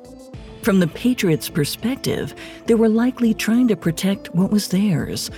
From 0.62 0.80
the 0.80 0.88
Patriots' 0.88 1.50
perspective, 1.50 2.36
they 2.68 2.76
were 2.76 2.90
likely 2.90 3.34
trying 3.34 3.68
to 3.70 3.76
protect 3.76 4.36
what 4.36 4.52
was 4.52 4.68
theirs. 4.68 5.32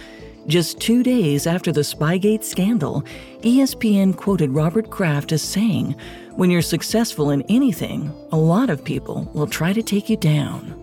Just 0.47 0.79
two 0.79 1.03
days 1.03 1.45
after 1.45 1.71
the 1.71 1.81
Spygate 1.81 2.43
scandal, 2.43 3.03
ESPN 3.41 4.17
quoted 4.17 4.49
Robert 4.49 4.89
Kraft 4.89 5.31
as 5.31 5.43
saying, 5.43 5.95
When 6.31 6.49
you're 6.49 6.63
successful 6.63 7.29
in 7.29 7.43
anything, 7.43 8.11
a 8.31 8.37
lot 8.37 8.71
of 8.71 8.83
people 8.83 9.29
will 9.33 9.47
try 9.47 9.71
to 9.71 9.83
take 9.83 10.09
you 10.09 10.17
down. 10.17 10.80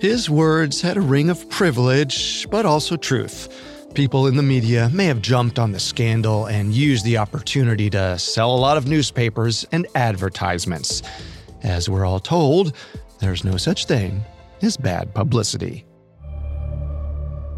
His 0.00 0.30
words 0.30 0.80
had 0.80 0.96
a 0.96 1.00
ring 1.00 1.28
of 1.28 1.50
privilege, 1.50 2.48
but 2.50 2.64
also 2.64 2.96
truth. 2.96 3.48
People 3.94 4.28
in 4.28 4.36
the 4.36 4.44
media 4.44 4.88
may 4.92 5.06
have 5.06 5.20
jumped 5.20 5.58
on 5.58 5.72
the 5.72 5.80
scandal 5.80 6.46
and 6.46 6.72
used 6.72 7.04
the 7.04 7.18
opportunity 7.18 7.90
to 7.90 8.16
sell 8.16 8.54
a 8.54 8.56
lot 8.56 8.76
of 8.76 8.86
newspapers 8.86 9.66
and 9.72 9.88
advertisements. 9.96 11.02
As 11.64 11.88
we're 11.88 12.04
all 12.04 12.20
told, 12.20 12.76
there's 13.18 13.42
no 13.42 13.56
such 13.56 13.86
thing 13.86 14.24
as 14.62 14.76
bad 14.76 15.12
publicity. 15.14 15.84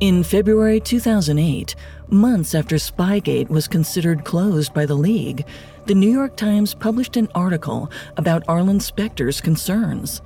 In 0.01 0.23
February 0.23 0.81
2008, 0.81 1.75
months 2.09 2.55
after 2.55 2.77
Spygate 2.77 3.51
was 3.51 3.69
considered 3.69 4.25
closed 4.25 4.73
by 4.73 4.87
the 4.87 4.95
league, 4.95 5.45
the 5.85 5.95
New 5.95 6.11
York 6.11 6.37
Times 6.37 6.73
published 6.73 7.19
an 7.19 7.29
article 7.35 7.91
about 8.17 8.45
Arlen 8.49 8.81
Specter's 8.81 9.43
concerns. 9.43 10.23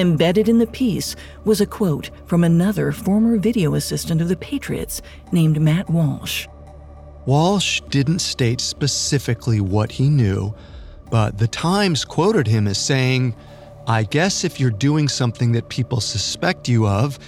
Embedded 0.00 0.48
in 0.48 0.56
the 0.56 0.66
piece 0.66 1.14
was 1.44 1.60
a 1.60 1.66
quote 1.66 2.08
from 2.24 2.42
another 2.42 2.90
former 2.90 3.36
video 3.36 3.74
assistant 3.74 4.22
of 4.22 4.28
the 4.28 4.36
Patriots 4.36 5.02
named 5.30 5.60
Matt 5.60 5.90
Walsh. 5.90 6.48
Walsh 7.26 7.82
didn't 7.90 8.20
state 8.20 8.62
specifically 8.62 9.60
what 9.60 9.92
he 9.92 10.08
knew, 10.08 10.54
but 11.10 11.36
the 11.36 11.46
Times 11.46 12.06
quoted 12.06 12.46
him 12.46 12.66
as 12.66 12.78
saying, 12.78 13.36
I 13.86 14.04
guess 14.04 14.42
if 14.42 14.58
you're 14.58 14.70
doing 14.70 15.06
something 15.06 15.52
that 15.52 15.68
people 15.68 16.00
suspect 16.00 16.66
you 16.66 16.88
of, 16.88 17.18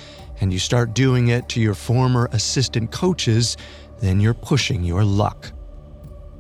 and 0.40 0.50
you 0.50 0.58
start 0.58 0.94
doing 0.94 1.28
it 1.28 1.50
to 1.50 1.60
your 1.60 1.74
former 1.74 2.30
assistant 2.32 2.90
coaches, 2.90 3.58
then 4.00 4.18
you're 4.18 4.32
pushing 4.32 4.82
your 4.82 5.04
luck. 5.04 5.52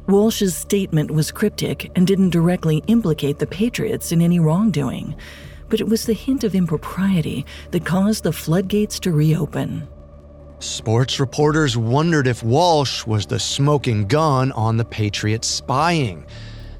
Walsh's 0.08 0.56
statement 0.56 1.10
was 1.10 1.30
cryptic 1.30 1.92
and 1.94 2.06
didn't 2.06 2.30
directly 2.30 2.82
implicate 2.86 3.38
the 3.38 3.46
Patriots 3.46 4.12
in 4.12 4.22
any 4.22 4.40
wrongdoing 4.40 5.14
but 5.72 5.80
it 5.80 5.88
was 5.88 6.04
the 6.04 6.12
hint 6.12 6.44
of 6.44 6.54
impropriety 6.54 7.46
that 7.70 7.86
caused 7.86 8.24
the 8.24 8.32
floodgates 8.32 9.00
to 9.00 9.10
reopen. 9.10 9.88
Sports 10.58 11.18
reporters 11.18 11.78
wondered 11.78 12.26
if 12.26 12.42
Walsh 12.42 13.06
was 13.06 13.24
the 13.24 13.40
smoking 13.40 14.06
gun 14.06 14.52
on 14.52 14.76
the 14.76 14.84
Patriots 14.84 15.48
spying. 15.48 16.26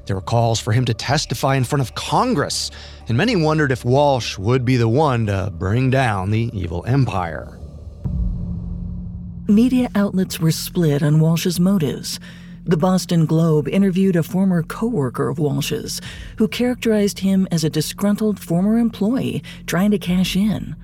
There 0.05 0.15
were 0.15 0.21
calls 0.21 0.59
for 0.59 0.73
him 0.73 0.85
to 0.85 0.93
testify 0.93 1.55
in 1.55 1.63
front 1.63 1.81
of 1.81 1.95
Congress, 1.95 2.69
and 3.07 3.17
many 3.17 3.35
wondered 3.35 3.71
if 3.71 3.83
Walsh 3.83 4.37
would 4.37 4.63
be 4.63 4.77
the 4.77 4.87
one 4.87 5.25
to 5.25 5.51
bring 5.57 5.89
down 5.89 6.29
the 6.29 6.51
evil 6.53 6.85
empire. 6.85 7.57
Media 9.47 9.89
outlets 9.95 10.39
were 10.39 10.51
split 10.51 11.01
on 11.01 11.19
Walsh's 11.19 11.59
motives. 11.59 12.19
The 12.65 12.77
Boston 12.77 13.25
Globe 13.25 13.67
interviewed 13.67 14.15
a 14.15 14.23
former 14.23 14.63
coworker 14.63 15.27
of 15.27 15.37
Walsh's 15.37 15.99
who 16.37 16.47
characterized 16.47 17.19
him 17.19 17.45
as 17.51 17.65
a 17.65 17.69
disgruntled 17.69 18.39
former 18.39 18.77
employee 18.77 19.43
trying 19.67 19.91
to 19.91 19.97
cash 19.97 20.37
in. 20.37 20.75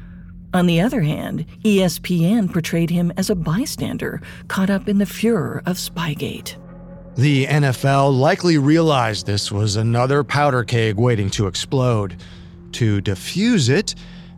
On 0.54 0.66
the 0.66 0.82
other 0.82 1.02
hand, 1.02 1.46
ESPN 1.64 2.52
portrayed 2.52 2.90
him 2.90 3.14
as 3.16 3.30
a 3.30 3.36
bystander 3.36 4.22
caught 4.50 4.70
up 4.70 4.90
in 4.90 4.98
the 4.98 5.06
furor 5.06 5.62
of 5.66 5.78
Spygate. 5.78 6.56
The 7.16 7.46
NFL 7.46 8.18
likely 8.18 8.58
realized 8.58 9.26
this 9.26 9.50
was 9.50 9.78
another 9.78 10.24
powder 10.24 10.66
keg 10.66 10.98
waiting 10.98 11.30
to 11.32 11.48
explode. 11.48 12.18
To 12.74 13.02
defuse 13.02 13.70
it, 13.70 13.96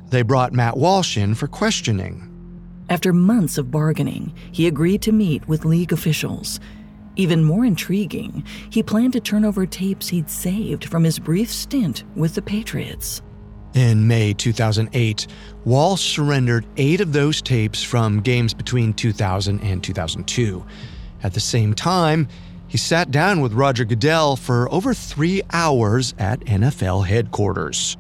they 0.10 0.22
brought 0.22 0.54
Matt 0.54 0.78
Walsh 0.78 1.18
in 1.18 1.34
for 1.34 1.48
questioning. 1.48 2.28
After 2.90 3.14
months 3.14 3.58
of 3.58 3.72
bargaining, 3.72 4.34
he 4.52 4.68
agreed 4.68 5.02
to 5.04 5.12
meet 5.12 5.48
with 5.48 5.66
league 5.66 5.94
officials. 5.94 6.60
Even 7.22 7.44
more 7.44 7.66
intriguing, 7.66 8.44
he 8.72 8.82
planned 8.82 9.14
to 9.14 9.20
turn 9.20 9.46
over 9.46 9.68
tapes 9.68 10.08
he'd 10.08 10.28
saved 10.28 10.86
from 10.86 11.04
his 11.04 11.20
brief 11.20 11.52
stint 11.52 12.04
with 12.16 12.34
the 12.34 12.42
Patriots. 12.42 13.22
In 13.76 14.08
May 14.08 14.34
2008, 14.34 15.28
Walsh 15.64 16.02
surrendered 16.02 16.66
eight 16.78 17.00
of 17.00 17.14
those 17.14 17.40
tapes 17.40 17.84
from 17.84 18.22
games 18.22 18.56
between 18.56 18.92
2000 18.96 19.62
and 19.62 19.84
2002. 19.84 20.66
At 21.22 21.36
the 21.36 21.40
same 21.40 21.76
time, 21.76 22.28
he 22.68 22.80
sat 22.80 23.12
down 23.12 23.42
with 23.42 23.54
Roger 23.54 23.86
Goodell 23.86 24.36
for 24.36 24.68
over 24.74 24.92
three 24.92 25.44
hours 25.54 26.16
at 26.18 26.40
NFL 26.40 27.06
headquarters. 27.06 27.98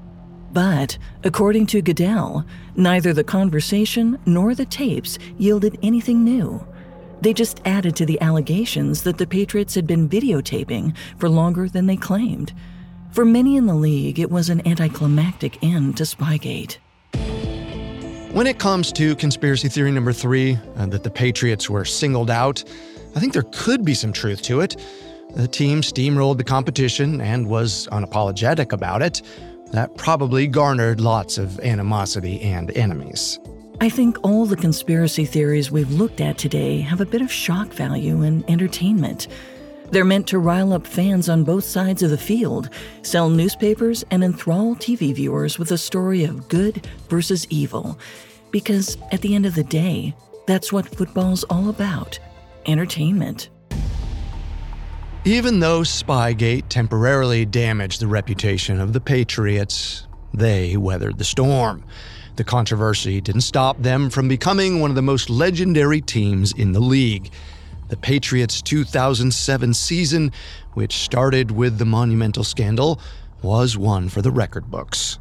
But, 0.51 0.97
according 1.24 1.67
to 1.67 1.84
Goodell, 1.84 2.43
neither 2.76 3.13
the 3.13 3.24
conversation 3.24 4.17
nor 4.26 4.55
the 4.55 4.65
tapes 4.65 5.19
yielded 5.38 5.78
anything 5.84 6.24
new. 6.24 6.65
They 7.22 7.34
just 7.34 7.61
added 7.65 7.95
to 7.97 8.05
the 8.05 8.19
allegations 8.19 9.03
that 9.03 9.17
the 9.17 9.28
Patriots 9.28 9.76
had 9.76 9.86
been 9.86 10.09
videotaping 10.09 10.95
for 11.17 11.30
longer 11.30 11.69
than 11.69 11.86
they 11.86 11.95
claimed. 11.95 12.53
For 13.11 13.26
many 13.26 13.57
in 13.57 13.67
the 13.67 13.76
league, 13.76 14.19
it 14.19 14.32
was 14.32 14.49
an 14.49 14.65
anticlimactic 14.67 15.63
end 15.63 15.97
to 15.97 16.03
Spygate. 16.03 16.78
When 18.32 18.47
it 18.47 18.57
comes 18.57 18.91
to 18.93 19.15
conspiracy 19.17 19.67
theory 19.67 19.91
number 19.91 20.13
three, 20.13 20.57
uh, 20.78 20.86
that 20.88 21.03
the 21.03 21.11
Patriots 21.11 21.69
were 21.69 21.84
singled 21.84 22.32
out, 22.32 22.63
I 23.15 23.19
think 23.19 23.34
there 23.34 23.43
could 23.51 23.84
be 23.84 23.93
some 23.93 24.13
truth 24.13 24.41
to 24.43 24.61
it. 24.61 24.78
The 25.36 25.47
team 25.47 25.82
steamrolled 25.82 26.38
the 26.38 26.43
competition 26.43 27.19
and 27.19 27.47
was 27.47 27.88
unapologetic 27.91 28.72
about 28.72 29.01
it. 29.01 29.22
That 29.74 29.95
probably 29.97 30.47
garnered 30.47 31.01
lots 31.01 31.38
of 31.38 31.59
animosity 31.59 32.41
and 32.41 32.72
enemies. 32.72 33.38
I 33.82 33.90
think 33.90 34.20
all 34.22 34.46
the 34.46 34.56
conspiracy 34.56 35.26
theories 35.26 35.72
we've 35.72 35.92
looked 35.92 36.22
at 36.22 36.38
today 36.38 36.82
have 36.82 37.02
a 37.02 37.06
bit 37.06 37.24
of 37.24 37.32
shock 37.32 37.70
value 37.70 38.22
and 38.22 38.48
entertainment. 38.48 39.28
They're 39.90 40.06
meant 40.06 40.28
to 40.28 40.38
rile 40.38 40.72
up 40.72 40.86
fans 40.86 41.28
on 41.30 41.44
both 41.44 41.64
sides 41.64 42.04
of 42.04 42.12
the 42.12 42.18
field, 42.18 42.70
sell 43.02 43.28
newspapers, 43.28 44.06
and 44.12 44.24
enthrall 44.24 44.76
TV 44.76 45.16
viewers 45.16 45.58
with 45.58 45.72
a 45.72 45.80
story 45.80 46.24
of 46.26 46.48
good 46.48 46.88
versus 47.10 47.48
evil. 47.50 47.98
Because 48.52 49.00
at 49.12 49.22
the 49.22 49.34
end 49.34 49.48
of 49.48 49.56
the 49.56 49.64
day, 49.64 50.14
that's 50.46 50.72
what 50.72 50.96
football's 50.96 51.44
all 51.46 51.68
about 51.68 52.20
entertainment. 52.68 53.50
Even 55.26 55.60
though 55.60 55.82
Spygate 55.82 56.66
temporarily 56.70 57.46
damaged 57.46 58.00
the 58.00 58.08
reputation 58.08 58.80
of 58.80 58.94
the 58.94 59.02
Patriots, 59.02 60.06
they 60.36 60.78
weathered 60.78 61.18
the 61.18 61.24
storm. 61.24 61.84
The 62.38 62.44
controversy 62.44 63.20
didn't 63.20 63.42
stop 63.42 63.82
them 63.82 64.10
from 64.10 64.28
becoming 64.28 64.80
one 64.80 64.90
of 64.90 64.96
the 64.96 65.02
most 65.02 65.30
legendary 65.30 66.02
teams 66.02 66.54
in 66.54 66.72
the 66.72 66.80
league. 66.80 67.32
The 67.90 67.98
Patriots' 67.98 68.62
2007 68.62 69.74
season, 69.74 70.32
which 70.74 71.00
started 71.00 71.52
with 71.52 71.78
the 71.78 71.86
monumental 71.86 72.46
scandal, 72.46 73.02
was 73.42 73.78
one 73.78 74.08
for 74.08 74.22
the 74.22 74.32
record 74.32 74.72
books. 74.72 75.20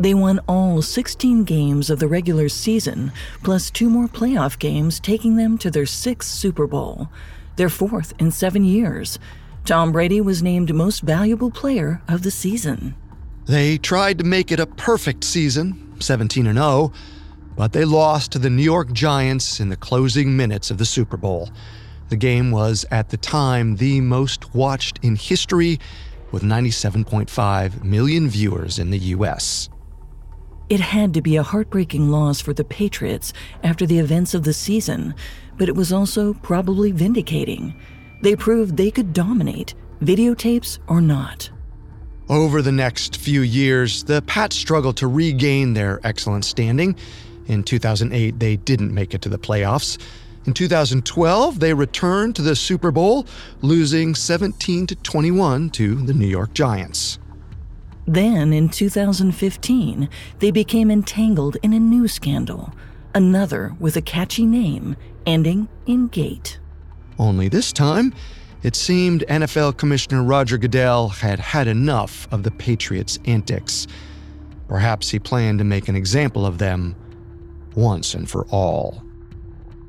They 0.00 0.14
won 0.14 0.40
all 0.48 0.82
16 0.82 1.44
games 1.44 1.90
of 1.90 2.00
the 2.00 2.08
regular 2.08 2.48
season, 2.48 3.12
plus 3.44 3.70
two 3.70 3.88
more 3.88 4.08
playoff 4.08 4.58
games, 4.58 4.98
taking 4.98 5.36
them 5.36 5.58
to 5.58 5.70
their 5.70 5.86
sixth 5.86 6.30
Super 6.30 6.66
Bowl, 6.66 7.10
their 7.56 7.68
fourth 7.68 8.12
in 8.18 8.30
seven 8.30 8.64
years. 8.64 9.18
Tom 9.64 9.92
Brady 9.92 10.20
was 10.20 10.42
named 10.42 10.74
Most 10.74 11.02
Valuable 11.02 11.50
Player 11.50 12.02
of 12.08 12.22
the 12.22 12.30
season. 12.30 12.96
They 13.44 13.78
tried 13.78 14.18
to 14.18 14.24
make 14.24 14.50
it 14.50 14.58
a 14.58 14.66
perfect 14.66 15.22
season, 15.22 15.89
17 16.02 16.52
0, 16.52 16.92
but 17.56 17.72
they 17.72 17.84
lost 17.84 18.32
to 18.32 18.38
the 18.38 18.50
New 18.50 18.62
York 18.62 18.92
Giants 18.92 19.60
in 19.60 19.68
the 19.68 19.76
closing 19.76 20.36
minutes 20.36 20.70
of 20.70 20.78
the 20.78 20.84
Super 20.84 21.16
Bowl. 21.16 21.50
The 22.08 22.16
game 22.16 22.50
was, 22.50 22.84
at 22.90 23.10
the 23.10 23.16
time, 23.16 23.76
the 23.76 24.00
most 24.00 24.54
watched 24.54 24.98
in 25.02 25.16
history, 25.16 25.78
with 26.32 26.42
97.5 26.42 27.84
million 27.84 28.28
viewers 28.28 28.78
in 28.78 28.90
the 28.90 28.98
U.S. 28.98 29.68
It 30.68 30.80
had 30.80 31.14
to 31.14 31.22
be 31.22 31.36
a 31.36 31.42
heartbreaking 31.42 32.10
loss 32.10 32.40
for 32.40 32.52
the 32.52 32.64
Patriots 32.64 33.32
after 33.64 33.86
the 33.86 33.98
events 33.98 34.34
of 34.34 34.44
the 34.44 34.52
season, 34.52 35.14
but 35.58 35.68
it 35.68 35.74
was 35.74 35.92
also 35.92 36.34
probably 36.34 36.92
vindicating. 36.92 37.74
They 38.22 38.36
proved 38.36 38.76
they 38.76 38.90
could 38.90 39.12
dominate, 39.12 39.74
videotapes 40.00 40.78
or 40.86 41.00
not. 41.00 41.50
Over 42.30 42.62
the 42.62 42.70
next 42.70 43.16
few 43.16 43.40
years, 43.40 44.04
the 44.04 44.22
Pats 44.22 44.54
struggled 44.54 44.96
to 44.98 45.08
regain 45.08 45.74
their 45.74 45.98
excellent 46.04 46.44
standing. 46.44 46.94
In 47.48 47.64
2008, 47.64 48.38
they 48.38 48.54
didn't 48.54 48.94
make 48.94 49.14
it 49.14 49.22
to 49.22 49.28
the 49.28 49.36
playoffs. 49.36 49.98
In 50.46 50.54
2012, 50.54 51.58
they 51.58 51.74
returned 51.74 52.36
to 52.36 52.42
the 52.42 52.54
Super 52.54 52.92
Bowl, 52.92 53.26
losing 53.62 54.14
17 54.14 54.86
to 54.86 54.94
21 54.94 55.70
to 55.70 55.96
the 55.96 56.14
New 56.14 56.28
York 56.28 56.54
Giants. 56.54 57.18
Then, 58.06 58.52
in 58.52 58.68
2015, 58.68 60.08
they 60.38 60.52
became 60.52 60.88
entangled 60.88 61.56
in 61.64 61.72
a 61.72 61.80
new 61.80 62.06
scandal, 62.06 62.72
another 63.12 63.74
with 63.80 63.96
a 63.96 64.02
catchy 64.02 64.46
name 64.46 64.94
ending 65.26 65.66
in 65.84 66.06
Gate. 66.06 66.60
Only 67.18 67.48
this 67.48 67.72
time, 67.72 68.14
it 68.62 68.76
seemed 68.76 69.24
NFL 69.28 69.76
Commissioner 69.76 70.22
Roger 70.22 70.58
Goodell 70.58 71.08
had 71.08 71.38
had 71.38 71.66
enough 71.66 72.28
of 72.30 72.42
the 72.42 72.50
Patriots' 72.50 73.18
antics. 73.24 73.86
Perhaps 74.68 75.10
he 75.10 75.18
planned 75.18 75.58
to 75.58 75.64
make 75.64 75.88
an 75.88 75.96
example 75.96 76.44
of 76.44 76.58
them 76.58 76.94
once 77.74 78.14
and 78.14 78.28
for 78.28 78.46
all. 78.50 79.02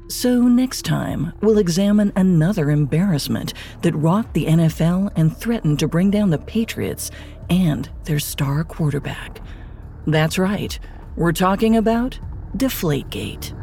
So, 0.07 0.41
next 0.41 0.83
time, 0.83 1.31
we'll 1.41 1.57
examine 1.57 2.11
another 2.15 2.69
embarrassment 2.69 3.53
that 3.81 3.93
rocked 3.93 4.33
the 4.33 4.45
NFL 4.45 5.11
and 5.15 5.35
threatened 5.35 5.79
to 5.79 5.87
bring 5.87 6.11
down 6.11 6.31
the 6.31 6.37
Patriots 6.37 7.11
and 7.49 7.89
their 8.03 8.19
star 8.19 8.63
quarterback. 8.63 9.39
That's 10.07 10.37
right, 10.37 10.77
we're 11.15 11.31
talking 11.31 11.77
about 11.77 12.19
Deflategate. 12.57 13.60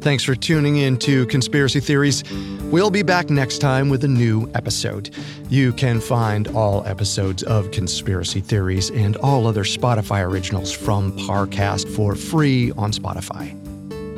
Thanks 0.00 0.24
for 0.24 0.34
tuning 0.34 0.78
in 0.78 0.96
to 1.00 1.26
Conspiracy 1.26 1.78
Theories. 1.78 2.24
We'll 2.70 2.90
be 2.90 3.02
back 3.02 3.28
next 3.28 3.58
time 3.58 3.90
with 3.90 4.02
a 4.02 4.08
new 4.08 4.50
episode. 4.54 5.14
You 5.50 5.74
can 5.74 6.00
find 6.00 6.48
all 6.48 6.86
episodes 6.86 7.42
of 7.42 7.70
Conspiracy 7.70 8.40
Theories 8.40 8.88
and 8.90 9.18
all 9.18 9.46
other 9.46 9.62
Spotify 9.62 10.26
originals 10.26 10.72
from 10.72 11.12
Parcast 11.18 11.86
for 11.94 12.14
free 12.14 12.72
on 12.78 12.92
Spotify. 12.92 13.54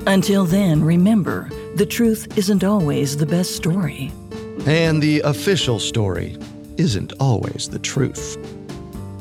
Until 0.07 0.45
then, 0.45 0.85
remember 0.85 1.51
the 1.75 1.87
truth 1.87 2.39
isn't 2.39 2.63
always 2.63 3.17
the 3.17 3.27
best 3.27 3.57
story. 3.57 4.13
And 4.67 5.03
the 5.03 5.21
official 5.23 5.81
story 5.81 6.39
isn't 6.77 7.13
always 7.19 7.69
the 7.69 7.81
truth. 7.81 8.39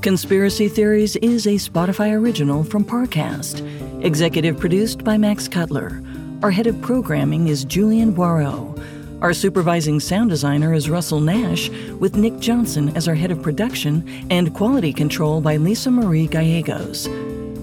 Conspiracy 0.04 0.68
Theories 0.68 1.16
is 1.18 1.48
a 1.48 1.56
Spotify 1.56 2.12
original 2.14 2.64
from 2.64 2.86
Parcast, 2.86 3.66
executive 4.04 4.60
produced 4.60 5.04
by 5.04 5.18
Max 5.18 5.48
Cutler. 5.48 6.04
Our 6.44 6.50
head 6.50 6.66
of 6.66 6.82
programming 6.82 7.50
is 7.50 7.66
Julian 7.66 8.16
Boireau. 8.16 8.76
Our 9.22 9.32
supervising 9.32 10.00
sound 10.00 10.32
designer 10.32 10.74
is 10.74 10.90
Russell 10.90 11.20
Nash, 11.20 11.70
with 12.00 12.16
Nick 12.16 12.40
Johnson 12.40 12.98
as 12.98 13.08
our 13.08 13.14
head 13.14 13.30
of 13.30 13.44
production 13.44 14.04
and 14.32 14.52
quality 14.56 14.92
control 14.92 15.40
by 15.40 15.58
Lisa 15.58 15.92
Marie 15.92 16.26
Gallegos. 16.26 17.08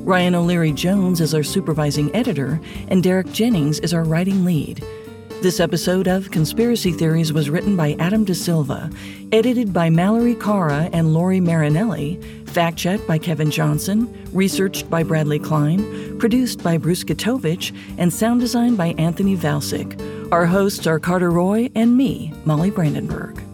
Ryan 0.07 0.37
O'Leary 0.37 0.70
Jones 0.70 1.20
is 1.20 1.35
our 1.35 1.43
supervising 1.43 2.14
editor, 2.14 2.61
and 2.87 3.03
Derek 3.03 3.33
Jennings 3.33 3.81
is 3.81 3.93
our 3.93 4.05
writing 4.05 4.45
lead. 4.45 4.85
This 5.41 5.61
episode 5.61 6.09
of 6.09 6.32
Conspiracy 6.32 6.91
Theories 6.91 7.32
was 7.32 7.49
written 7.49 7.76
by 7.76 7.95
Adam 8.01 8.24
De 8.24 8.34
Silva, 8.34 8.91
edited 9.30 9.72
by 9.72 9.89
Mallory 9.89 10.34
Cara 10.34 10.91
and 10.93 11.14
Lori 11.14 11.39
Marinelli, 11.39 12.20
fact 12.47 12.76
checked 12.76 13.07
by 13.07 13.18
Kevin 13.18 13.49
Johnson, 13.49 14.12
researched 14.32 14.91
by 14.91 15.05
Bradley 15.05 15.39
Klein, 15.39 16.18
produced 16.18 16.64
by 16.64 16.76
Bruce 16.76 17.05
Gatovich, 17.05 17.72
and 17.99 18.12
sound 18.12 18.41
designed 18.41 18.76
by 18.76 18.89
Anthony 18.99 19.36
Valsic. 19.36 20.32
Our 20.32 20.45
hosts 20.45 20.89
are 20.89 20.99
Carter 20.99 21.30
Roy 21.30 21.70
and 21.76 21.97
me, 21.97 22.32
Molly 22.45 22.70
Brandenburg. 22.70 23.47